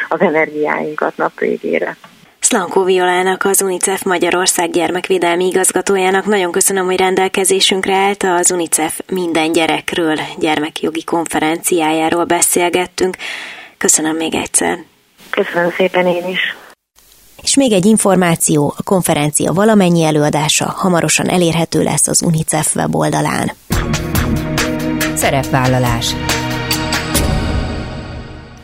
az 0.09 0.21
energiáinkat 0.21 1.17
nap 1.17 1.39
végére. 1.39 1.97
Szlankó 2.39 2.83
Violának, 2.85 3.45
az 3.45 3.63
UNICEF 3.63 4.03
Magyarország 4.03 4.71
gyermekvédelmi 4.71 5.47
igazgatójának 5.47 6.25
nagyon 6.25 6.53
köszönöm, 6.53 6.85
hogy 6.85 6.97
rendelkezésünkre 6.97 7.95
állt 7.95 8.23
az 8.23 8.51
UNICEF 8.51 9.01
minden 9.13 9.53
gyerekről 9.53 10.17
gyermekjogi 10.39 11.05
konferenciájáról 11.05 12.25
beszélgettünk. 12.25 13.17
Köszönöm 13.79 14.17
még 14.17 14.35
egyszer. 14.35 14.79
Köszönöm 15.31 15.71
szépen 15.77 16.07
én 16.07 16.29
is. 16.29 16.57
És 17.43 17.57
még 17.57 17.73
egy 17.73 17.85
információ, 17.85 18.75
a 18.77 18.83
konferencia 18.83 19.53
valamennyi 19.53 20.03
előadása 20.03 20.65
hamarosan 20.77 21.29
elérhető 21.29 21.83
lesz 21.83 22.07
az 22.07 22.23
UNICEF 22.23 22.77
weboldalán. 22.77 23.53
Szerepvállalás 25.15 26.15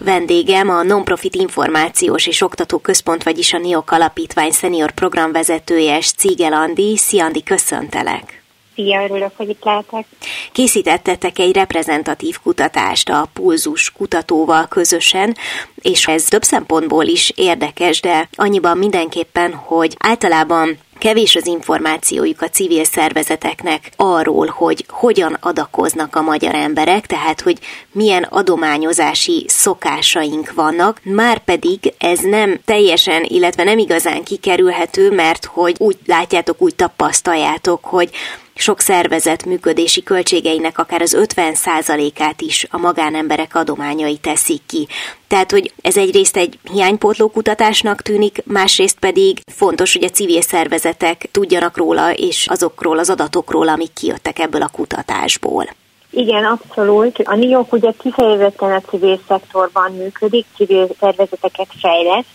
Vendégem 0.05 0.69
a 0.69 0.83
Nonprofit 0.83 1.35
Információs 1.35 2.27
és 2.27 2.41
Oktató 2.41 2.79
Központ, 2.79 3.23
vagyis 3.23 3.53
a 3.53 3.59
NIOK 3.59 3.91
Alapítvány 3.91 4.51
szenior 4.51 4.91
programvezetője, 4.91 6.01
Cígel 6.01 6.53
Andi. 6.53 6.97
Szia 6.97 7.25
Andi, 7.25 7.43
köszöntelek! 7.43 8.42
Szia, 8.75 9.05
örülök, 9.05 9.33
hogy 9.37 9.49
itt 9.49 9.65
lehetek. 9.65 10.07
Készítettetek 10.53 11.39
egy 11.39 11.55
reprezentatív 11.55 12.37
kutatást 12.43 13.09
a 13.09 13.29
Pulzus 13.33 13.91
kutatóval 13.91 14.67
közösen, 14.69 15.37
és 15.75 16.07
ez 16.07 16.25
több 16.25 16.43
szempontból 16.43 17.05
is 17.05 17.33
érdekes, 17.37 18.01
de 18.01 18.29
annyiban 18.33 18.79
mindenképpen, 18.79 19.55
hogy 19.55 19.97
általában 19.99 20.79
kevés 21.03 21.37
az 21.37 21.47
információjuk 21.47 22.43
a 22.43 22.49
civil 22.49 22.85
szervezeteknek 22.85 23.91
arról, 23.97 24.47
hogy 24.47 24.85
hogyan 24.89 25.37
adakoznak 25.41 26.17
a 26.17 26.23
magyar 26.23 26.55
emberek, 26.55 27.07
tehát 27.07 27.41
hogy 27.41 27.59
milyen 27.93 28.23
adományozási 28.23 29.45
szokásaink 29.49 30.53
vannak, 30.53 31.01
már 31.03 31.39
pedig 31.39 31.93
ez 31.99 32.19
nem 32.19 32.61
teljesen, 32.65 33.25
illetve 33.25 33.65
nem 33.65 33.79
igazán 33.79 34.23
kikerülhető, 34.23 35.11
mert 35.11 35.45
hogy 35.45 35.75
úgy 35.79 35.97
látjátok, 36.07 36.63
úgy 36.63 36.75
tapasztaljátok, 36.75 37.85
hogy 37.85 38.11
sok 38.55 38.81
szervezet 38.81 39.45
működési 39.45 40.03
költségeinek 40.03 40.79
akár 40.79 41.03
az 41.03 41.17
50%-át 41.21 42.41
is 42.41 42.67
a 42.71 42.79
magánemberek 42.79 43.55
adományai 43.55 44.17
teszik 44.17 44.61
ki. 44.67 44.87
Tehát, 45.27 45.51
hogy 45.51 45.73
ez 45.83 45.97
egyrészt 45.97 46.37
egy 46.37 46.59
hiánypótló 46.73 47.29
kutatásnak 47.29 48.03
tűnik, 48.03 48.43
másrészt 48.45 48.99
pedig 48.99 49.41
fontos, 49.53 49.93
hogy 49.93 50.05
a 50.05 50.09
civil 50.09 50.41
szervezetek 50.41 51.29
tudjanak 51.31 51.77
róla, 51.77 52.13
és 52.13 52.47
azokról 52.47 52.99
az 52.99 53.11
adatokról, 53.11 53.69
amik 53.69 53.93
kijöttek 53.93 54.39
ebből 54.39 54.63
a 54.63 54.71
kutatásból. 54.73 55.67
Igen, 56.11 56.45
abszolút. 56.45 57.19
A 57.25 57.35
NIOK 57.35 57.73
ugye 57.73 57.91
kifejezetten 57.99 58.73
a 58.73 58.81
civil 58.81 59.21
szektorban 59.29 59.93
működik, 59.93 60.47
civil 60.57 60.89
szervezeteket 61.01 61.69
fejleszt, 61.81 62.29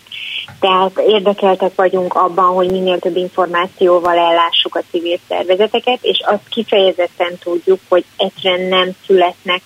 tehát 0.60 0.98
érdekeltek 0.98 1.74
vagyunk 1.74 2.14
abban, 2.14 2.54
hogy 2.54 2.70
minél 2.70 2.98
több 2.98 3.16
információval 3.16 4.16
ellássuk 4.16 4.74
a 4.74 4.82
civil 4.90 5.18
szervezeteket, 5.28 5.98
és 6.00 6.22
azt 6.26 6.48
kifejezetten 6.48 7.38
tudjuk, 7.38 7.80
hogy 7.88 8.04
egyszerűen 8.16 8.68
nem 8.68 8.90
születnek 9.06 9.62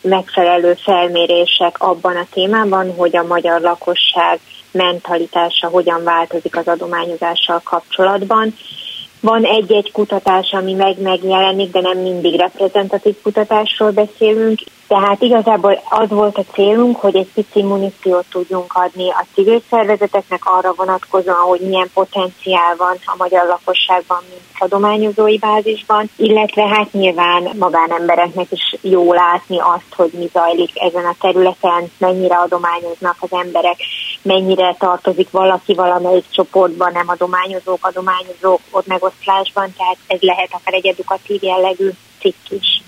megfelelő 0.00 0.74
felmérések 0.74 1.82
abban 1.82 2.16
a 2.16 2.26
témában, 2.30 2.94
hogy 2.96 3.16
a 3.16 3.26
magyar 3.26 3.60
lakosság 3.60 4.40
mentalitása 4.70 5.68
hogyan 5.68 6.04
változik 6.04 6.56
az 6.56 6.68
adományozással 6.68 7.60
kapcsolatban 7.64 8.54
Van 9.26 9.44
egy-egy 9.44 9.92
kutatás, 9.92 10.52
ami 10.52 10.72
meg 10.72 11.00
megjelenik, 11.00 11.70
de 11.70 11.80
nem 11.80 11.98
mindig 11.98 12.34
reprezentatív 12.36 13.14
kutatásról 13.22 13.90
beszélünk. 13.90 14.58
Tehát 14.88 15.22
igazából 15.22 15.82
az 15.90 16.08
volt 16.08 16.38
a 16.38 16.44
célunk, 16.52 16.96
hogy 16.96 17.16
egy 17.16 17.28
pici 17.34 17.62
muníciót 17.62 18.24
tudjunk 18.30 18.72
adni 18.74 19.10
a 19.10 19.24
civil 19.34 19.62
szervezeteknek 19.70 20.40
arra 20.44 20.72
vonatkozóan, 20.76 21.36
hogy 21.36 21.60
milyen 21.60 21.90
potenciál 21.94 22.76
van 22.76 22.96
a 23.04 23.14
magyar 23.18 23.46
lakosságban, 23.46 24.18
mint 24.28 24.42
adományozói 24.58 25.38
bázisban, 25.38 26.10
illetve 26.16 26.66
hát 26.66 26.92
nyilván 26.92 27.50
magánembereknek 27.58 28.46
is 28.50 28.74
jó 28.80 29.12
látni 29.12 29.58
azt, 29.58 29.94
hogy 29.96 30.10
mi 30.18 30.28
zajlik 30.32 30.70
ezen 30.74 31.04
a 31.04 31.16
területen, 31.20 31.90
mennyire 31.98 32.36
adományoznak 32.36 33.16
az 33.20 33.32
emberek, 33.32 33.76
mennyire 34.26 34.74
tartozik 34.78 35.30
valaki 35.30 35.74
valamelyik 35.74 36.24
csoportban, 36.30 36.92
nem 36.92 37.08
adományozók, 37.08 37.86
adományozók 37.86 38.60
ott 38.70 38.86
megosztásban, 38.86 39.74
tehát 39.76 39.96
ez 40.06 40.20
lehet 40.20 40.48
akár 40.52 40.74
egy 40.74 40.86
edukatív 40.86 41.42
jellegű 41.42 41.90
cikk 42.20 42.34
is. 42.48 42.82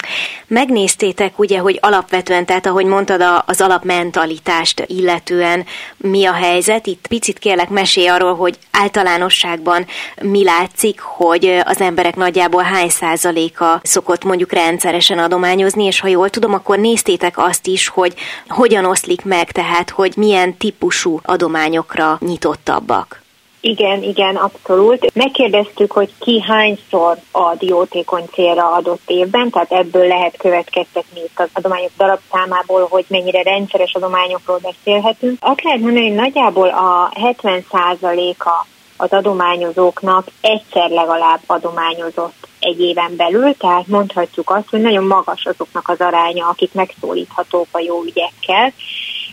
Megnéztétek 0.47 1.39
ugye, 1.39 1.59
hogy 1.59 1.79
alapvetően, 1.83 2.47
tehát 2.47 2.67
ahogy 2.67 2.85
mondtad, 2.85 3.43
az 3.47 3.61
alapmentalitást 3.61 4.85
illetően 4.87 5.65
mi 5.97 6.25
a 6.25 6.33
helyzet. 6.33 6.87
Itt 6.87 7.07
picit 7.07 7.39
kérlek 7.39 7.69
mesélj 7.69 8.07
arról, 8.07 8.35
hogy 8.35 8.59
általánosságban 8.71 9.87
mi 10.23 10.45
látszik, 10.45 11.01
hogy 11.01 11.61
az 11.65 11.81
emberek 11.81 12.17
nagyjából 12.17 12.63
hány 12.63 12.89
százaléka 12.89 13.81
szokott 13.83 14.25
mondjuk 14.25 14.53
rendszeresen 14.53 15.19
adományozni, 15.19 15.85
és 15.85 16.01
ha 16.01 16.09
jól 16.09 16.31
tudom, 16.31 16.55
akkor 16.55 16.79
néztétek 16.79 17.39
azt 17.39 17.67
is, 17.67 17.89
hogy 17.89 18.15
hogyan 18.49 18.85
oszlik 18.85 19.25
meg, 19.25 19.53
tehát 19.53 19.91
hogy 19.91 20.13
milyen 20.17 20.57
típusú 20.57 21.21
adományokra 21.23 22.19
nyitottabbak. 22.21 23.27
Igen, 23.61 24.03
igen, 24.03 24.37
abszolút. 24.37 25.15
Megkérdeztük, 25.15 25.93
hogy 25.93 26.13
ki 26.19 26.41
hányszor 26.41 27.17
ad 27.33 27.63
jótékony 27.63 28.25
célra 28.33 28.73
adott 28.73 29.03
évben, 29.07 29.51
tehát 29.51 29.73
ebből 29.73 30.07
lehet 30.07 30.37
következtetni 30.37 31.21
itt 31.21 31.41
az 31.41 31.49
adományok 31.53 31.91
darabszámából, 31.97 32.87
hogy 32.91 33.05
mennyire 33.09 33.43
rendszeres 33.43 33.93
adományokról 33.95 34.59
beszélhetünk. 34.63 35.39
Azt 35.41 35.63
lehet 35.63 35.81
mondani, 35.81 36.07
hogy 36.07 36.17
nagyjából 36.17 36.69
a 36.69 37.11
70%-a 37.15 38.67
az 39.01 39.11
adományozóknak 39.11 40.27
egyszer 40.41 40.91
legalább 40.91 41.41
adományozott 41.47 42.49
egy 42.61 42.81
éven 42.81 43.17
belül, 43.17 43.57
tehát 43.57 43.87
mondhatjuk 43.87 44.51
azt, 44.51 44.69
hogy 44.69 44.81
nagyon 44.81 45.05
magas 45.05 45.45
azoknak 45.45 45.89
az 45.89 46.01
aránya, 46.01 46.47
akik 46.47 46.73
megszólíthatók 46.73 47.67
a 47.71 47.81
jó 47.81 48.03
ügyekkel. 48.03 48.73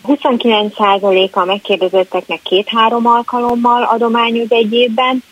29%-a 0.08 1.46
megkérdezetteknek 1.46 2.42
két-három 2.42 3.06
alkalommal 3.08 3.84
adományoz 3.84 4.52
egy 4.52 4.74
évben, 4.74 5.24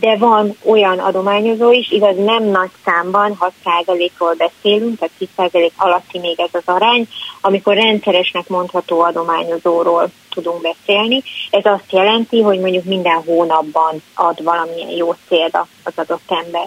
de 0.00 0.16
van 0.16 0.56
olyan 0.64 0.98
adományozó 0.98 1.72
is, 1.72 1.90
igaz 1.90 2.16
nem 2.16 2.44
nagy 2.44 2.70
számban, 2.84 3.38
6%-ról 3.64 4.34
beszélünk, 4.34 4.98
tehát 4.98 5.52
10% 5.54 5.70
alatti 5.76 6.18
még 6.18 6.40
ez 6.40 6.48
az 6.52 6.74
arány, 6.74 7.08
amikor 7.40 7.74
rendszeresnek 7.74 8.48
mondható 8.48 9.00
adományozóról 9.00 10.10
tudunk 10.30 10.60
beszélni. 10.60 11.22
Ez 11.50 11.64
azt 11.64 11.92
jelenti, 11.92 12.42
hogy 12.42 12.60
mondjuk 12.60 12.84
minden 12.84 13.22
hónapban 13.26 14.02
ad 14.14 14.42
valamilyen 14.42 14.90
jó 14.90 15.14
célra 15.28 15.66
az 15.84 15.92
adott 15.96 16.30
ember. 16.44 16.66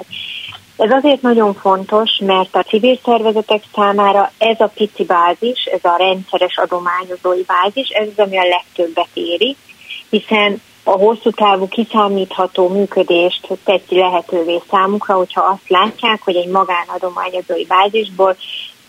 Ez 0.80 0.92
azért 0.92 1.22
nagyon 1.22 1.54
fontos, 1.54 2.18
mert 2.26 2.56
a 2.56 2.64
civil 2.64 3.00
szervezetek 3.04 3.64
számára 3.76 4.32
ez 4.38 4.60
a 4.60 4.72
pici 4.74 5.04
bázis, 5.04 5.64
ez 5.64 5.84
a 5.84 5.96
rendszeres 5.98 6.58
adományozói 6.58 7.42
bázis, 7.42 7.90
ez 7.90 8.08
az, 8.08 8.26
ami 8.26 8.38
a 8.38 8.48
legtöbbet 8.48 9.10
éri, 9.14 9.56
hiszen 10.10 10.62
a 10.84 10.92
hosszú 10.92 11.30
távú 11.30 11.68
kiszámítható 11.68 12.68
működést 12.68 13.48
teszi 13.64 13.96
lehetővé 13.96 14.62
számukra, 14.70 15.14
hogyha 15.14 15.42
azt 15.42 15.70
látják, 15.70 16.22
hogy 16.24 16.36
egy 16.36 16.50
magánadományozói 16.50 17.66
bázisból 17.66 18.36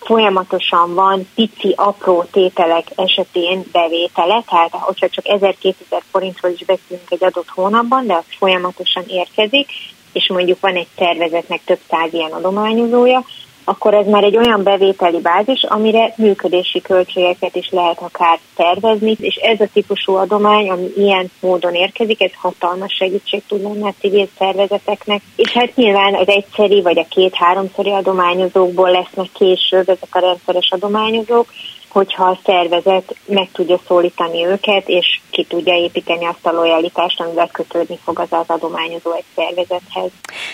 folyamatosan 0.00 0.94
van 0.94 1.29
pici, 1.35 1.72
apró 1.76 2.24
tételek 2.31 2.87
esetén 2.96 3.64
bevétele, 3.72 4.42
tehát 4.46 4.70
hogyha 4.70 5.09
csak 5.09 5.24
1000-2000 5.29 5.74
forintról 6.11 6.53
is 6.53 6.64
beszélünk 6.64 7.11
egy 7.11 7.24
adott 7.24 7.48
hónapban, 7.48 8.07
de 8.07 8.14
az 8.14 8.24
folyamatosan 8.38 9.05
érkezik, 9.07 9.68
és 10.12 10.29
mondjuk 10.29 10.61
van 10.61 10.75
egy 10.75 10.88
szervezetnek 10.96 11.61
több 11.64 11.81
száz 11.88 12.12
ilyen 12.12 12.33
adományozója, 12.33 13.25
akkor 13.64 13.94
ez 13.94 14.07
már 14.07 14.25
egy 14.25 14.37
olyan 14.37 14.62
bevételi 14.62 15.20
bázis, 15.20 15.62
amire 15.62 16.14
működési 16.16 16.81
költségeket 16.81 17.57
is 17.57 17.70
lehet 17.70 18.01
akár 18.01 18.38
tervezni, 18.57 19.16
és 19.20 19.35
ez 19.35 19.61
a 19.61 19.68
típusú 19.73 20.14
adomány, 20.14 20.70
ami 20.70 20.87
ilyen 20.96 21.31
módon 21.40 21.75
érkezik, 21.75 22.23
ez 22.23 22.31
hatalmas 22.35 22.92
segítség 22.94 23.42
tud 23.49 23.62
lenni 23.62 23.83
a 23.83 23.94
civil 24.01 24.29
szervezeteknek, 24.38 25.23
és 25.37 25.51
hát 25.53 25.77
nyilván 25.77 26.14
az 26.14 26.29
egyszeri 26.29 26.83
vagy 26.83 26.99
a 26.99 27.07
két-háromszori 27.09 27.90
adományozókból 27.90 28.90
lesznek 28.90 29.29
később 29.33 29.88
ezek 29.88 30.09
a 30.14 30.18
rendszeres 30.18 30.68
adományozók, 30.70 31.46
hogyha 31.90 32.24
a 32.24 32.38
szervezet 32.44 33.14
meg 33.26 33.48
tudja 33.53 33.81
szólítani 33.87 34.46
őket, 34.46 34.88
és 34.88 35.20
ki 35.31 35.44
tudja 35.44 35.74
építeni 35.74 36.24
azt 36.26 36.46
a 36.46 36.53
lojalitást, 36.53 37.20
amivel 37.20 37.48
kötődni 37.53 37.98
fog 38.05 38.18
az 38.18 38.29
az 38.31 38.44
adományozó 38.46 39.12
egy 39.12 39.24
szervezethez. 39.35 40.11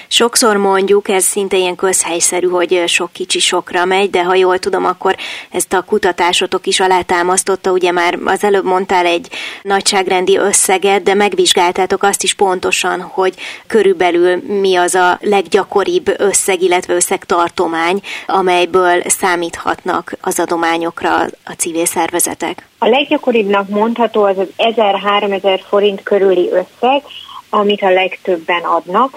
Sokszor 0.09 0.57
mondjuk, 0.57 1.09
ez 1.09 1.25
szinte 1.25 1.57
ilyen 1.57 1.77
közhelyszerű, 1.77 2.47
hogy 2.47 2.83
sok 2.87 3.13
kicsi 3.13 3.39
sokra 3.39 3.85
megy, 3.85 4.11
de 4.11 4.25
ha 4.25 4.35
jól 4.35 4.59
tudom, 4.59 4.85
akkor 4.85 5.17
ezt 5.51 5.73
a 5.73 5.83
kutatásotok 5.83 6.67
is 6.67 6.81
alátámasztotta, 6.81 7.71
ugye 7.71 7.93
már 7.93 8.19
az 8.25 8.45
előbb 8.45 8.65
mondtál 8.65 9.07
egy 9.07 9.29
nagyságrendi 9.63 10.37
összeget, 10.37 11.03
de 11.03 11.15
megvizsgáltátok 11.15 12.03
azt 12.03 12.23
is 12.23 12.35
pontosan, 12.35 13.01
hogy 13.01 13.35
körülbelül 13.67 14.43
mi 14.61 14.77
az 14.77 14.95
a 14.95 15.19
leggyakoribb 15.21 16.21
összeg, 16.21 16.63
illetve 16.63 16.95
összegtartomány, 16.95 18.01
amelyből 18.27 19.03
számíthatnak 19.07 20.13
az 20.21 20.39
adományokra 20.39 21.26
a 21.45 21.53
civil 21.53 21.85
szervezetek? 21.85 22.69
A 22.79 22.89
leggyakoribbnak 22.89 23.69
mondható 23.69 24.23
az 24.23 24.39
az 24.39 24.49
1000-3000 24.57 25.61
forint 25.69 26.03
körüli 26.03 26.49
összeg, 26.51 27.03
amit 27.51 27.83
a 27.83 27.91
legtöbben 27.91 28.63
adnak, 28.63 29.11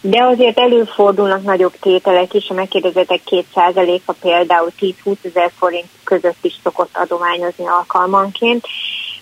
de 0.00 0.22
azért 0.22 0.58
előfordulnak 0.58 1.42
nagyobb 1.42 1.74
tételek 1.80 2.34
is, 2.34 2.48
a 2.48 2.54
megkérdezetek 2.54 3.20
2%-a 3.30 4.12
például 4.12 4.72
10-20 4.80 5.16
ezer 5.22 5.50
forint 5.58 5.88
között 6.04 6.38
is 6.44 6.54
szokott 6.62 6.96
adományozni 6.96 7.66
alkalmanként, 7.66 8.66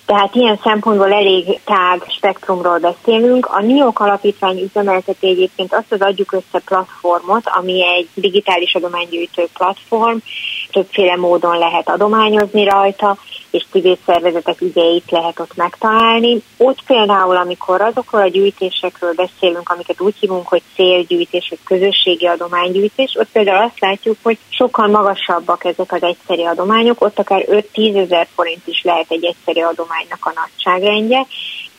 tehát 0.07 0.35
ilyen 0.35 0.59
szempontból 0.63 1.13
elég 1.13 1.61
tág 1.65 2.05
spektrumról 2.09 2.79
beszélünk. 2.79 3.47
A 3.47 3.61
NIOK 3.61 4.01
alapítvány 4.01 4.63
üzemelteti 4.63 5.29
egyébként 5.29 5.75
azt 5.75 5.93
az 5.93 6.01
adjuk 6.01 6.33
össze 6.33 6.59
platformot, 6.65 7.43
ami 7.45 7.85
egy 7.87 8.09
digitális 8.15 8.75
adománygyűjtő 8.75 9.49
platform, 9.53 10.17
többféle 10.75 11.17
módon 11.17 11.59
lehet 11.59 11.89
adományozni 11.89 12.65
rajta, 12.65 13.17
és 13.51 13.65
civil 13.71 13.97
szervezetek 14.07 14.61
ügyeit 14.61 15.11
lehet 15.11 15.41
ott 15.41 15.57
megtalálni. 15.57 16.43
Ott 16.57 16.83
például, 16.87 17.37
amikor 17.37 17.81
azokról 17.81 18.21
a 18.21 18.29
gyűjtésekről 18.29 19.13
beszélünk, 19.15 19.69
amiket 19.69 20.01
úgy 20.01 20.15
hívunk, 20.21 20.49
hogy 20.49 20.63
célgyűjtés, 20.75 21.47
vagy 21.49 21.59
közösségi 21.65 22.27
adománygyűjtés, 22.27 23.17
ott 23.19 23.29
például 23.33 23.65
azt 23.65 23.81
látjuk, 23.81 24.17
hogy 24.23 24.39
sokkal 24.49 24.89
magasabbak 24.89 25.65
ezek 25.65 25.93
az 25.93 26.03
egyszeri 26.03 26.45
adományok, 26.45 27.01
ott 27.01 27.19
akár 27.19 27.45
5-10 27.75 27.97
ezer 27.97 28.27
forint 28.35 28.67
is 28.67 28.83
lehet 28.83 29.07
egy 29.09 29.25
egyszeri 29.25 29.61
adománynak 29.61 30.21
a 30.21 30.33
nagyságrendje, 30.35 31.27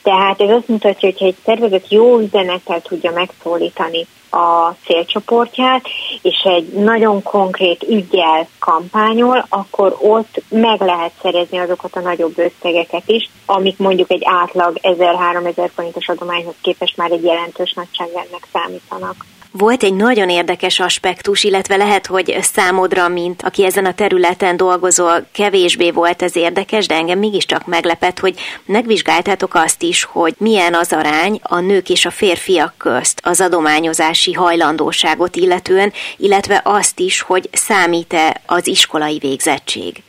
tehát 0.06 0.42
ez 0.42 0.50
azt 0.50 0.68
mutatja, 0.68 1.10
hogy 1.10 1.28
egy 1.28 1.36
szervezet 1.46 1.92
jó 1.92 2.20
üzenettel 2.20 2.82
tudja 2.82 3.12
megszólítani 3.12 4.06
a 4.30 4.76
célcsoportját, 4.86 5.86
és 6.22 6.42
egy 6.44 6.68
nagyon 6.68 7.24
konkrét 7.24 7.84
ügyel 7.84 8.48
kampányol, 8.60 9.46
akkor 9.50 9.98
ott 10.02 10.44
meg 10.50 10.82
lehet 10.82 11.12
szerezni 11.22 11.58
azokat 11.58 11.96
a 11.96 12.00
nagyobb 12.00 12.38
összegeket 12.38 13.04
is, 13.06 13.30
amik 13.46 13.78
mondjuk 13.78 14.12
egy 14.12 14.22
átlag 14.26 14.80
1000-3000 14.82 15.70
forintos 15.76 16.08
adományhoz 16.08 16.56
képest 16.62 16.98
már 16.98 17.12
egy 17.12 17.24
jelentős 17.24 17.74
nagyságrendnek 17.74 18.48
számítanak. 18.54 19.26
Volt 19.58 19.84
egy 19.84 19.94
nagyon 19.94 20.30
érdekes 20.30 20.80
aspektus, 20.80 21.44
illetve 21.44 21.76
lehet, 21.76 22.06
hogy 22.06 22.38
számodra, 22.42 23.08
mint 23.08 23.42
aki 23.42 23.66
ezen 23.66 23.86
a 23.86 23.94
területen 23.94 24.58
dolgozol, 24.58 25.26
kevésbé 25.32 25.92
volt 25.92 26.22
ez 26.22 26.36
érdekes, 26.36 26.88
de 26.88 26.96
engem 26.96 27.20
mégiscsak 27.20 27.66
meglepett, 27.66 28.20
hogy 28.20 28.36
megvizsgáltátok 28.66 29.54
azt 29.54 29.84
is, 29.84 30.04
hogy 30.04 30.34
milyen 30.38 30.74
az 30.74 30.94
arány 30.94 31.40
a 31.44 31.60
nők 31.60 31.90
és 31.90 32.06
a 32.06 32.10
férfiak 32.10 32.74
közt 32.78 33.22
az 33.24 33.42
adományozási 33.42 34.34
hajlandóságot 34.34 35.36
illetően, 35.36 35.94
illetve 36.18 36.62
azt 36.64 37.00
is, 37.00 37.22
hogy 37.22 37.50
számít-e 37.52 38.42
az 38.46 38.68
iskolai 38.68 39.18
végzettség. 39.18 40.04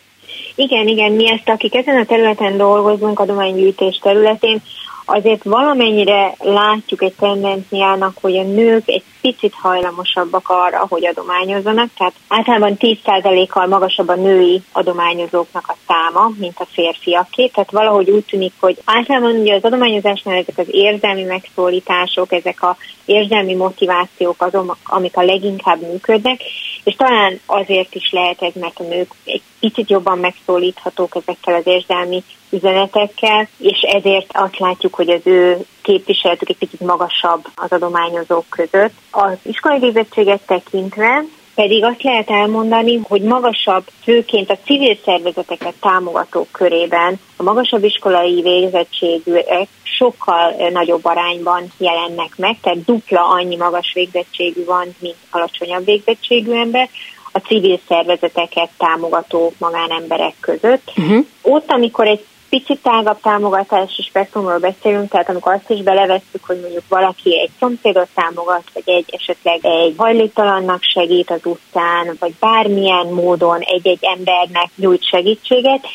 Igen, 0.55 0.87
igen, 0.87 1.13
mi 1.13 1.31
ezt, 1.31 1.49
akik 1.49 1.75
ezen 1.75 1.97
a 1.97 2.05
területen 2.05 2.57
dolgozunk, 2.57 3.21
adománygyűjtés 3.21 3.99
területén, 4.03 4.63
azért 5.07 5.43
valamennyire 5.45 6.35
látjuk 6.39 7.03
egy 7.03 7.15
tendenciának, 7.19 8.17
hogy 8.21 8.37
a 8.37 8.43
nők 8.43 8.89
egy 8.89 9.03
picit 9.21 9.55
hajlamosabbak 9.55 10.49
arra, 10.49 10.87
hogy 10.89 11.07
adományozzanak, 11.07 11.89
tehát 11.99 12.15
általában 12.29 12.77
10%-kal 12.79 13.67
magasabb 13.67 14.09
a 14.09 14.15
női 14.15 14.63
adományozóknak 14.73 15.65
a 15.69 15.77
száma, 15.87 16.31
mint 16.39 16.59
a 16.59 16.67
férfiaké, 16.73 17.47
tehát 17.47 17.71
valahogy 17.71 18.11
úgy 18.11 18.25
tűnik, 18.25 18.53
hogy 18.61 18.79
általában 18.85 19.35
ugye 19.35 19.55
az 19.55 19.65
adományozásnál 19.65 20.37
ezek 20.37 20.59
az 20.59 20.67
érzelmi 20.71 21.23
megszólítások, 21.23 22.33
ezek 22.33 22.63
a 22.63 22.77
érzelmi 23.05 23.55
motivációk 23.55 24.43
azok, 24.43 24.77
amik 24.85 25.17
a 25.17 25.23
leginkább 25.23 25.81
működnek, 25.81 26.41
és 26.87 26.97
talán 26.97 27.41
azért 27.47 27.95
is 27.95 28.11
lehet 28.11 28.43
ez, 28.43 28.53
mert 28.55 28.79
a 28.79 28.83
nők 28.83 29.11
egy 29.25 29.43
picit 29.61 29.91
jobban 29.91 30.19
megszólíthatók 30.19 31.17
ezekkel 31.17 31.55
az 31.55 31.67
érzelmi 31.67 32.23
üzenetekkel, 32.51 33.49
és 33.59 33.81
ezért 33.81 34.31
azt 34.33 34.59
látjuk, 34.59 34.95
hogy 34.95 35.11
az 35.11 35.21
ő 35.25 35.67
képviseletük 35.83 36.49
egy 36.49 36.57
picit 36.57 36.81
magasabb 36.81 37.47
az 37.55 37.73
adományozók 37.73 38.45
között. 38.49 38.93
Az 39.11 39.37
iskolai 39.43 39.79
végzettséget 39.79 40.41
tekintve 40.47 41.25
pedig 41.55 41.85
azt 41.85 42.03
lehet 42.03 42.31
elmondani, 42.31 43.01
hogy 43.03 43.23
magasabb, 43.23 43.85
főként 44.03 44.51
a 44.51 44.59
civil 44.65 44.97
szervezeteket 45.05 45.75
támogatók 45.81 46.49
körében 46.53 47.21
a 47.37 47.43
magasabb 47.43 47.85
iskolai 47.85 48.43
végzettségűek 48.43 49.69
sokkal 49.97 50.55
nagyobb 50.73 51.05
arányban 51.05 51.73
jelennek 51.79 52.37
meg, 52.37 52.57
tehát 52.61 52.85
dupla 52.85 53.29
annyi 53.29 53.57
magas 53.57 53.93
végzettségű 53.95 54.65
van, 54.65 54.95
mint 54.99 55.17
alacsonyabb 55.31 55.85
végzettségű 55.85 56.53
ember, 56.53 56.89
a 57.33 57.39
civil 57.39 57.79
szervezeteket 57.89 58.71
támogató 58.79 59.53
magánemberek 59.59 60.35
között. 60.41 60.93
Uh-huh. 60.97 61.25
Ott, 61.43 61.71
amikor 61.71 62.07
egy 62.07 62.25
picit 62.49 62.79
tágabb 62.83 63.21
támogatási 63.21 64.03
spektrumról 64.03 64.59
beszélünk, 64.59 65.11
tehát 65.11 65.29
amikor 65.29 65.53
azt 65.53 65.71
is 65.71 65.83
belevesszük, 65.83 66.45
hogy 66.47 66.61
mondjuk 66.61 66.83
valaki 66.89 67.41
egy 67.41 67.51
szomszédot 67.59 68.09
támogat, 68.15 68.63
vagy 68.75 68.83
egy 68.87 69.05
esetleg 69.07 69.59
egy 69.63 69.95
hajléktalannak 69.97 70.83
segít 70.83 71.31
az 71.31 71.41
utcán, 71.45 72.17
vagy 72.19 72.35
bármilyen 72.41 73.07
módon 73.07 73.61
egy-egy 73.61 74.05
embernek 74.17 74.71
nyújt 74.77 75.09
segítséget, 75.09 75.87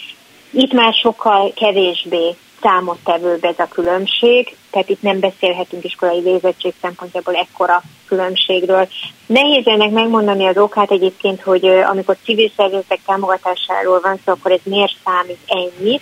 itt 0.52 0.74
már 0.74 0.94
sokkal 0.94 1.52
kevésbé 1.56 2.36
számottevőbb 2.62 3.44
ez 3.44 3.60
a 3.60 3.68
különbség, 3.68 4.56
tehát 4.72 4.90
itt 4.90 5.02
nem 5.02 5.20
beszélhetünk 5.20 5.84
iskolai 5.84 6.22
végzettség 6.22 6.74
szempontjából 6.82 7.36
ekkora 7.36 7.82
különbségről. 8.08 8.88
Nehéz 9.26 9.68
ennek 9.68 9.92
megmondani 9.92 10.46
az 10.46 10.58
okát 10.58 10.92
egyébként, 10.92 11.42
hogy 11.42 11.66
amikor 11.66 12.18
civil 12.24 12.52
szervezetek 12.56 13.00
támogatásáról 13.06 14.00
van 14.00 14.20
szó, 14.26 14.32
akkor 14.32 14.52
ez 14.52 14.60
miért 14.64 14.96
számít 15.04 15.40
ennyit. 15.46 16.02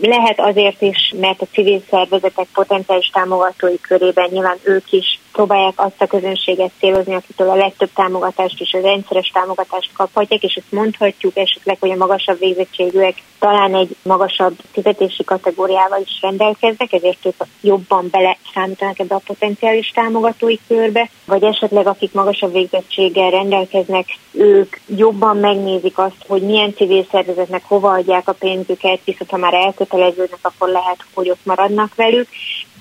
Lehet 0.00 0.40
azért 0.40 0.82
is, 0.82 1.14
mert 1.20 1.42
a 1.42 1.46
civil 1.52 1.82
szervezetek 1.90 2.46
potenciális 2.54 3.10
támogatói 3.12 3.80
körében 3.80 4.28
nyilván 4.32 4.58
ők 4.62 4.92
is 4.92 5.20
próbálják 5.32 5.74
azt 5.76 6.02
a 6.02 6.06
közönséget 6.06 6.70
célozni, 6.78 7.14
akitől 7.14 7.48
a 7.48 7.54
legtöbb 7.54 7.90
támogatást 7.94 8.60
és 8.60 8.72
a 8.72 8.80
rendszeres 8.80 9.30
támogatást 9.32 9.90
kaphatják, 9.92 10.42
és 10.42 10.54
ezt 10.54 10.72
mondhatjuk 10.72 11.36
esetleg, 11.36 11.76
hogy 11.80 11.90
a 11.90 11.96
magasabb 11.96 12.38
végzettségűek 12.38 13.14
talán 13.38 13.74
egy 13.74 13.96
magasabb 14.02 14.56
fizetési 14.72 15.24
kategóriával 15.24 16.00
is 16.00 16.18
rendelkeznek, 16.20 16.92
ezért 16.92 17.26
ők 17.26 17.44
jobban 17.60 18.08
bele 18.10 18.36
számítanak 18.54 18.98
ebbe 18.98 19.14
a 19.14 19.22
potenciális 19.26 19.90
támogatói 19.94 20.56
körbe, 20.68 21.10
vagy 21.24 21.42
esetleg 21.42 21.86
akik 21.86 22.12
magasabb 22.12 22.52
végzettséggel 22.52 23.30
rendelkeznek, 23.30 24.06
ők 24.32 24.76
jobban 24.96 25.36
megnézik 25.36 25.98
azt, 25.98 26.24
hogy 26.26 26.42
milyen 26.42 26.74
civil 26.74 27.06
szervezetnek 27.10 27.62
hova 27.64 27.92
adják 27.92 28.28
a 28.28 28.32
pénzüket, 28.32 29.00
viszont 29.04 29.30
ha 29.30 29.36
már 29.36 29.54
elköteleződnek, 29.54 30.38
akkor 30.42 30.68
lehet, 30.68 31.04
hogy 31.14 31.30
ott 31.30 31.44
maradnak 31.44 31.94
velük. 31.94 32.28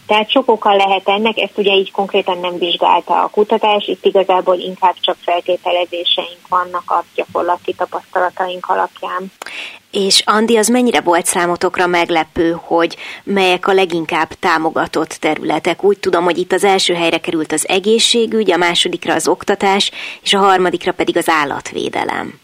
Tehát 0.10 0.32
sok 0.32 0.52
oka 0.52 0.76
lehet 0.76 1.08
ennek, 1.08 1.38
ezt 1.38 1.58
ugye 1.58 1.74
így 1.74 1.92
konkrétan 1.92 2.40
nem 2.40 2.58
vizsgálta 2.58 3.22
a 3.22 3.28
kutatás, 3.28 3.88
itt 3.88 4.06
igazából 4.06 4.56
inkább 4.56 4.96
csak 5.00 5.16
feltételezéseink 5.20 6.48
vannak 6.48 6.92
a 6.92 7.04
gyakorlati 7.16 7.74
tapasztalataink 7.74 8.66
alapján. 8.66 9.32
És 9.92 10.22
Andi, 10.26 10.58
az 10.58 10.68
mennyire 10.68 11.02
volt 11.02 11.26
számotokra 11.26 11.88
meglepő, 11.88 12.60
hogy 12.62 12.98
melyek 13.24 13.68
a 13.68 13.74
leginkább 13.74 14.30
támogatott 14.34 15.10
területek? 15.10 15.84
Úgy 15.84 16.00
tudom, 16.00 16.24
hogy 16.24 16.38
itt 16.38 16.52
az 16.52 16.64
első 16.64 16.94
helyre 16.94 17.18
került 17.18 17.52
az 17.52 17.68
egészségügy, 17.68 18.52
a 18.52 18.58
másodikra 18.58 19.14
az 19.14 19.28
oktatás, 19.28 19.92
és 20.22 20.34
a 20.34 20.40
harmadikra 20.40 20.92
pedig 20.92 21.18
az 21.18 21.30
állatvédelem. 21.30 22.40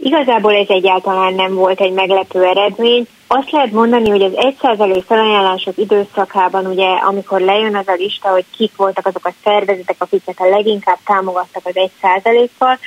Igazából 0.00 0.54
ez 0.54 0.68
egyáltalán 0.68 1.34
nem 1.34 1.54
volt 1.54 1.80
egy 1.80 1.92
meglepő 1.92 2.44
eredmény. 2.44 3.06
Azt 3.26 3.50
lehet 3.50 3.72
mondani, 3.72 4.08
hogy 4.08 4.22
az 4.22 4.32
1% 4.34 5.02
felajánlások 5.06 5.76
időszakában, 5.76 6.66
ugye, 6.66 6.86
amikor 6.86 7.40
lejön 7.40 7.76
az 7.76 7.88
a 7.88 7.94
lista, 7.98 8.28
hogy 8.28 8.44
kik 8.56 8.76
voltak 8.76 9.06
azok 9.06 9.26
a 9.26 9.32
szervezetek, 9.44 9.96
akiket 9.98 10.40
a 10.40 10.48
leginkább 10.48 10.98
támogattak 11.04 11.66
az 11.66 11.72
1%-kal, 11.74 12.78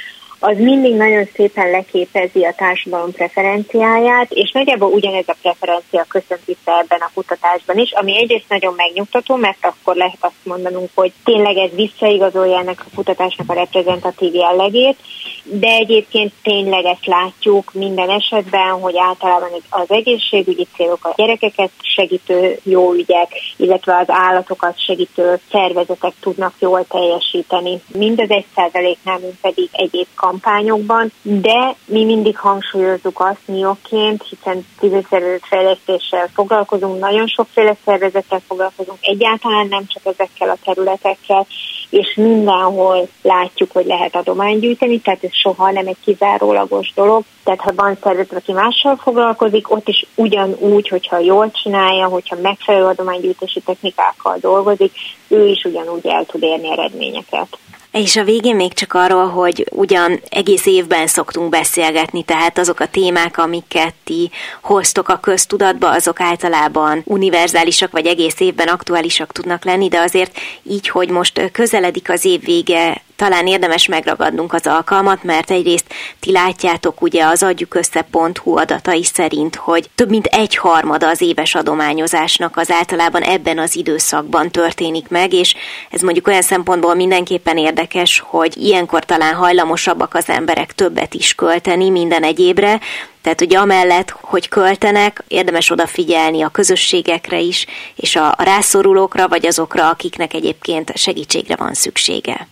az 0.43 0.57
mindig 0.57 0.95
nagyon 0.95 1.29
szépen 1.33 1.69
leképezi 1.69 2.43
a 2.43 2.53
társadalom 2.57 3.11
preferenciáját, 3.11 4.31
és 4.31 4.51
nagyjából 4.51 4.91
ugyanez 4.91 5.27
a 5.27 5.35
preferencia 5.41 6.05
köszönt 6.07 6.45
vissza 6.45 6.79
ebben 6.79 6.99
a 6.99 7.11
kutatásban 7.13 7.77
is, 7.77 7.91
ami 7.91 8.17
egyrészt 8.17 8.49
nagyon 8.49 8.73
megnyugtató, 8.77 9.35
mert 9.35 9.65
akkor 9.65 9.95
lehet 9.95 10.17
azt 10.19 10.43
mondanunk, 10.43 10.89
hogy 10.93 11.11
tényleg 11.23 11.57
ez 11.57 11.69
visszaigazolja 11.75 12.59
ennek 12.59 12.79
a 12.79 12.95
kutatásnak 12.95 13.49
a 13.49 13.53
reprezentatív 13.53 14.33
jellegét, 14.33 14.97
de 15.43 15.67
egyébként 15.67 16.33
tényleg 16.43 16.85
ezt 16.85 17.05
látjuk 17.05 17.73
minden 17.73 18.09
esetben, 18.09 18.71
hogy 18.71 18.97
általában 18.97 19.49
az 19.69 19.89
egészségügyi 19.91 20.67
célok, 20.75 21.05
a 21.05 21.13
gyerekeket 21.17 21.71
segítő 21.81 22.59
jó 22.63 22.93
ügyek, 22.93 23.31
illetve 23.57 23.97
az 23.97 24.05
állatokat 24.07 24.83
segítő 24.85 25.39
szervezetek 25.51 26.13
tudnak 26.19 26.53
jól 26.59 26.85
teljesíteni. 26.87 27.81
Mind 27.87 28.21
az 28.21 28.29
egy 28.29 28.45
százaléknál, 28.55 29.19
mint 29.19 29.39
pedig 29.41 29.69
egyéb 29.71 30.07
kampányokban, 30.31 31.11
de 31.21 31.75
mi 31.85 32.05
mindig 32.05 32.37
hangsúlyozzuk 32.37 33.19
azt 33.19 33.41
mióként, 33.45 34.23
hiszen 34.29 34.65
civil 34.79 35.05
fejlesztéssel 35.41 36.27
foglalkozunk, 36.33 36.99
nagyon 36.99 37.27
sokféle 37.27 37.75
szervezettel 37.85 38.41
foglalkozunk, 38.47 38.97
egyáltalán 39.01 39.67
nem 39.67 39.83
csak 39.87 40.05
ezekkel 40.05 40.49
a 40.49 40.57
területekkel, 40.63 41.47
és 41.89 42.13
mindenhol 42.15 43.07
látjuk, 43.21 43.71
hogy 43.71 43.85
lehet 43.85 44.15
adományt 44.15 44.59
gyűjteni, 44.59 44.99
tehát 44.99 45.23
ez 45.23 45.33
soha 45.33 45.71
nem 45.71 45.87
egy 45.87 45.97
kizárólagos 46.03 46.91
dolog. 46.95 47.23
Tehát 47.43 47.61
ha 47.61 47.71
van 47.75 47.97
szervezet, 48.01 48.37
aki 48.37 48.51
mással 48.51 48.95
foglalkozik, 48.95 49.71
ott 49.71 49.87
is 49.87 50.05
ugyanúgy, 50.15 50.87
hogyha 50.87 51.17
jól 51.17 51.51
csinálja, 51.51 52.07
hogyha 52.07 52.35
megfelelő 52.41 52.85
adománygyűjtési 52.85 53.59
technikákkal 53.59 54.37
dolgozik, 54.39 54.91
ő 55.27 55.47
is 55.47 55.63
ugyanúgy 55.63 56.07
el 56.07 56.25
tud 56.25 56.43
érni 56.43 56.71
eredményeket. 56.71 57.47
És 57.91 58.15
a 58.15 58.23
végén 58.23 58.55
még 58.55 58.73
csak 58.73 58.93
arról, 58.93 59.27
hogy 59.27 59.67
ugyan 59.71 60.21
egész 60.29 60.65
évben 60.65 61.07
szoktunk 61.07 61.49
beszélgetni, 61.49 62.23
tehát 62.23 62.57
azok 62.57 62.79
a 62.79 62.87
témák, 62.87 63.37
amiket 63.37 63.93
ti 64.03 64.31
hoztok 64.61 65.09
a 65.09 65.19
köztudatba, 65.19 65.89
azok 65.89 66.19
általában 66.19 67.01
univerzálisak, 67.05 67.91
vagy 67.91 68.05
egész 68.05 68.39
évben 68.39 68.67
aktuálisak 68.67 69.31
tudnak 69.31 69.65
lenni, 69.65 69.87
de 69.87 69.99
azért 69.99 70.37
így, 70.63 70.87
hogy 70.87 71.09
most 71.09 71.51
közeledik 71.51 72.09
az 72.09 72.25
év 72.25 72.43
vége, 72.43 73.01
talán 73.21 73.47
érdemes 73.47 73.87
megragadnunk 73.87 74.53
az 74.53 74.67
alkalmat, 74.67 75.23
mert 75.23 75.51
egyrészt 75.51 75.85
ti 76.19 76.31
látjátok 76.31 77.01
ugye 77.01 77.25
az 77.25 77.43
adjuk 77.43 77.75
össze.hu 77.75 78.57
adatai 78.57 79.03
szerint, 79.03 79.55
hogy 79.55 79.89
több 79.95 80.09
mint 80.09 80.25
egy 80.25 80.55
harmada 80.55 81.07
az 81.07 81.21
éves 81.21 81.55
adományozásnak 81.55 82.57
az 82.57 82.71
általában 82.71 83.21
ebben 83.21 83.59
az 83.59 83.75
időszakban 83.75 84.51
történik 84.51 85.07
meg, 85.07 85.33
és 85.33 85.55
ez 85.89 86.01
mondjuk 86.01 86.27
olyan 86.27 86.41
szempontból 86.41 86.95
mindenképpen 86.95 87.57
érdekes, 87.57 88.23
hogy 88.25 88.57
ilyenkor 88.57 89.05
talán 89.05 89.33
hajlamosabbak 89.33 90.13
az 90.13 90.29
emberek 90.29 90.73
többet 90.73 91.13
is 91.13 91.35
költeni 91.35 91.89
minden 91.89 92.23
egyébre, 92.23 92.79
tehát 93.21 93.41
ugye 93.41 93.57
amellett, 93.57 94.09
hogy 94.09 94.47
költenek, 94.49 95.23
érdemes 95.27 95.69
odafigyelni 95.69 96.41
a 96.41 96.49
közösségekre 96.49 97.39
is, 97.39 97.65
és 97.95 98.15
a 98.15 98.35
rászorulókra, 98.37 99.27
vagy 99.27 99.45
azokra, 99.45 99.89
akiknek 99.89 100.33
egyébként 100.33 100.97
segítségre 100.97 101.55
van 101.55 101.73
szüksége. 101.73 102.47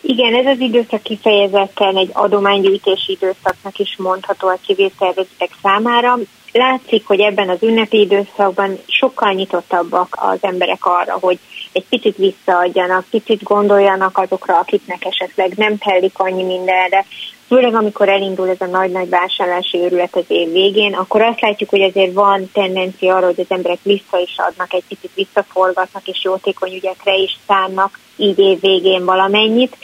Igen, 0.00 0.34
ez 0.34 0.46
az 0.46 0.60
időszak 0.60 1.02
kifejezetten 1.02 1.96
egy 1.96 2.10
adománygyűjtési 2.12 3.12
időszaknak 3.12 3.78
is 3.78 3.96
mondható 3.98 4.48
a 4.48 4.58
civil 4.66 4.90
szervezetek 4.98 5.50
számára. 5.62 6.18
Látszik, 6.52 7.06
hogy 7.06 7.20
ebben 7.20 7.48
az 7.48 7.62
ünnepi 7.62 8.00
időszakban 8.00 8.78
sokkal 8.86 9.32
nyitottabbak 9.32 10.16
az 10.20 10.38
emberek 10.40 10.86
arra, 10.86 11.18
hogy 11.20 11.38
egy 11.72 11.84
picit 11.88 12.16
visszaadjanak, 12.16 13.04
picit 13.10 13.42
gondoljanak 13.42 14.18
azokra, 14.18 14.58
akiknek 14.58 15.04
esetleg 15.04 15.52
nem 15.56 15.78
telik 15.78 16.18
annyi 16.18 16.42
mindenre, 16.42 17.04
főleg 17.48 17.74
amikor 17.74 18.08
elindul 18.08 18.48
ez 18.48 18.60
a 18.60 18.66
nagy-nagy 18.66 19.08
vásárlási 19.08 19.78
őrület 19.78 20.16
az 20.16 20.24
év 20.28 20.52
végén, 20.52 20.94
akkor 20.94 21.22
azt 21.22 21.40
látjuk, 21.40 21.70
hogy 21.70 21.82
azért 21.82 22.12
van 22.12 22.50
tendencia 22.52 23.16
arra, 23.16 23.26
hogy 23.26 23.40
az 23.40 23.46
emberek 23.56 23.78
vissza 23.82 24.18
is 24.18 24.34
adnak, 24.36 24.72
egy 24.72 24.84
picit 24.88 25.10
visszaforgatnak, 25.14 26.06
és 26.06 26.24
jótékony 26.24 26.74
ügyekre 26.74 27.14
is 27.14 27.38
szánnak 27.46 27.98
így 28.16 28.38
év 28.38 28.60
végén 28.60 29.04
valamennyit. 29.04 29.76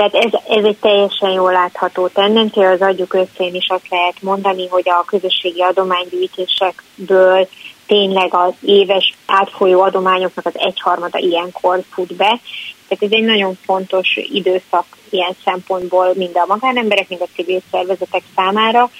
Tehát 0.00 0.14
ez, 0.14 0.40
ez 0.48 0.64
egy 0.64 0.76
teljesen 0.80 1.30
jól 1.30 1.52
látható 1.52 2.08
tendencia, 2.08 2.70
az 2.70 2.80
adjuk 2.80 3.14
összén 3.14 3.54
is 3.54 3.66
azt 3.68 3.88
lehet 3.90 4.22
mondani, 4.22 4.68
hogy 4.68 4.88
a 4.88 5.04
közösségi 5.06 5.60
adománygyűjtésekből 5.60 7.48
tényleg 7.86 8.34
az 8.34 8.52
éves 8.62 9.14
átfolyó 9.26 9.80
adományoknak 9.80 10.46
az 10.46 10.52
egyharmada 10.54 11.18
ilyenkor 11.18 11.82
fut 11.90 12.14
be. 12.14 12.40
Tehát 12.88 13.02
ez 13.02 13.10
egy 13.10 13.24
nagyon 13.24 13.58
fontos 13.64 14.08
időszak 14.32 14.84
ilyen 15.10 15.36
szempontból 15.44 16.12
mind 16.14 16.36
a 16.36 16.44
magánemberek, 16.46 17.08
mind 17.08 17.20
a 17.20 17.34
civil 17.34 17.60
szervezetek 17.70 18.22
számára, 18.36 18.90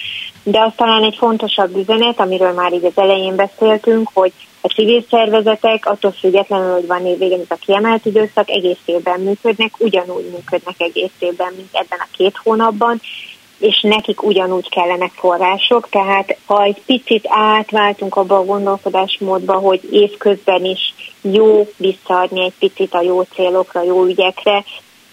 de 0.42 0.60
az 0.60 0.72
talán 0.76 1.02
egy 1.02 1.16
fontosabb 1.18 1.76
üzenet, 1.76 2.20
amiről 2.20 2.52
már 2.52 2.72
így 2.72 2.84
az 2.84 2.96
elején 3.02 3.36
beszéltünk, 3.36 4.10
hogy 4.12 4.32
a 4.60 4.68
civil 4.68 5.04
szervezetek 5.10 5.86
attól 5.86 6.10
függetlenül, 6.10 6.72
hogy 6.72 6.86
van 6.86 7.06
évvégén 7.06 7.40
ez 7.40 7.56
a 7.58 7.64
kiemelt 7.64 8.06
időszak, 8.06 8.50
egész 8.50 8.80
évben 8.84 9.20
működnek, 9.20 9.72
ugyanúgy 9.78 10.30
működnek 10.30 10.74
egész 10.78 11.12
évben, 11.18 11.52
mint 11.56 11.68
ebben 11.72 11.98
a 11.98 12.08
két 12.16 12.36
hónapban, 12.42 13.00
és 13.58 13.80
nekik 13.80 14.22
ugyanúgy 14.22 14.68
kellenek 14.68 15.12
források, 15.12 15.88
tehát 15.88 16.36
ha 16.46 16.62
egy 16.62 16.82
picit 16.86 17.24
átváltunk 17.28 18.16
abba 18.16 18.36
a 18.36 18.44
gondolkodásmódba, 18.44 19.52
hogy 19.52 19.80
évközben 19.90 20.64
is 20.64 20.94
jó 21.20 21.68
visszaadni 21.76 22.44
egy 22.44 22.54
picit 22.58 22.94
a 22.94 23.02
jó 23.02 23.22
célokra, 23.22 23.82
jó 23.82 24.04
ügyekre, 24.04 24.64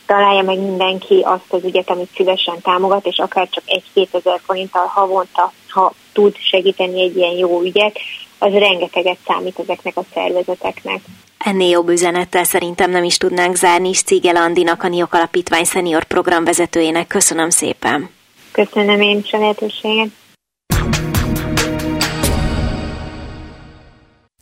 találja 0.08 0.42
meg 0.42 0.60
mindenki 0.60 1.22
azt 1.26 1.54
az 1.54 1.64
ügyet, 1.64 1.90
amit 1.90 2.10
szívesen 2.16 2.62
támogat, 2.62 3.06
és 3.06 3.18
akár 3.18 3.50
csak 3.50 3.64
egy-két 3.66 4.16
ezer 4.16 4.40
forinttal 4.46 4.86
havonta, 4.86 5.54
ha 5.70 5.94
tud 6.14 6.36
segíteni 6.38 7.02
egy 7.02 7.18
ilyen 7.18 7.38
jó 7.38 7.62
ügyet, 7.62 8.00
az 8.38 8.54
rengeteget 8.54 9.18
számít 9.28 9.60
ezeknek 9.60 9.98
a 9.98 10.04
szervezeteknek. 10.14 11.02
Ennél 11.38 11.70
jobb 11.70 11.90
üzenettel 11.90 12.44
szerintem 12.44 12.90
nem 12.90 13.04
is 13.04 13.18
tudnánk 13.18 13.56
zárni, 13.56 13.90
és 13.90 14.02
Cigel 14.02 14.36
Andinak, 14.36 14.84
a 14.84 14.88
NIOK 14.88 15.14
Alapítvány 15.14 15.64
szenior 15.64 16.04
programvezetőjének 16.04 17.08
köszönöm 17.08 17.50
szépen. 17.50 18.10
Köszönöm 18.52 19.02
én 19.02 19.22
is 19.24 19.32
a 19.32 19.38
lehetőséget. 19.38 20.08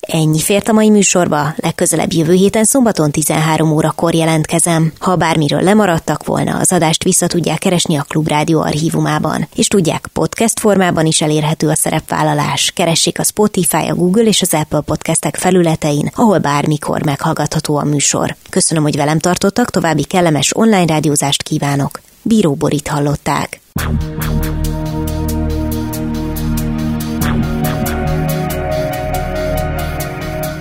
Ennyi 0.08 0.40
fért 0.40 0.68
a 0.68 0.74
mai 0.74 0.90
műsorba, 0.90 1.54
legközelebb 1.56 2.14
jövő 2.14 2.34
héten 2.34 2.64
szombaton 2.64 3.12
13 3.12 3.72
órakor 3.72 4.14
jelentkezem. 4.14 4.92
Ha 5.00 5.16
bármiről 5.16 5.62
lemaradtak 5.62 6.26
volna, 6.26 6.58
az 6.58 6.72
adást 6.72 7.04
vissza 7.04 7.28
tudják 7.28 7.60
keresni 7.60 7.96
a 7.96 8.06
Klubrádió 8.08 8.62
archívumában, 8.62 9.48
és 9.56 9.68
tudják, 9.68 10.08
podcast 10.14 10.60
formában 10.60 11.06
is 11.06 11.22
elérhető 11.22 11.68
a 11.68 11.76
szerepvállalás. 11.76 12.72
Keressék 12.76 13.20
a 13.20 13.24
Spotify, 13.24 13.88
a 13.90 13.96
Google 13.96 14.24
és 14.24 14.42
az 14.42 14.54
Apple 14.54 14.82
podcastek 14.82 15.36
felületein, 15.36 16.12
ahol 16.16 16.38
bármikor 16.38 17.04
meghallgatható 17.04 17.78
a 17.78 17.84
műsor. 17.84 18.36
Köszönöm, 18.50 18.84
hogy 18.84 18.96
velem 18.96 19.20
tartottak, 19.20 19.70
további 19.70 20.04
kellemes 20.04 20.56
online 20.56 20.86
rádiózást 20.86 21.44
kívánok. 21.44 22.02
Bíró 22.22 22.54
Borit 22.54 22.88
hallották. 22.88 23.60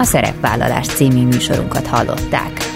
A 0.04 0.06
Szerepvállalás 0.06 0.86
című 0.86 1.26
műsorunkat 1.26 1.86
hallották. 1.86 2.73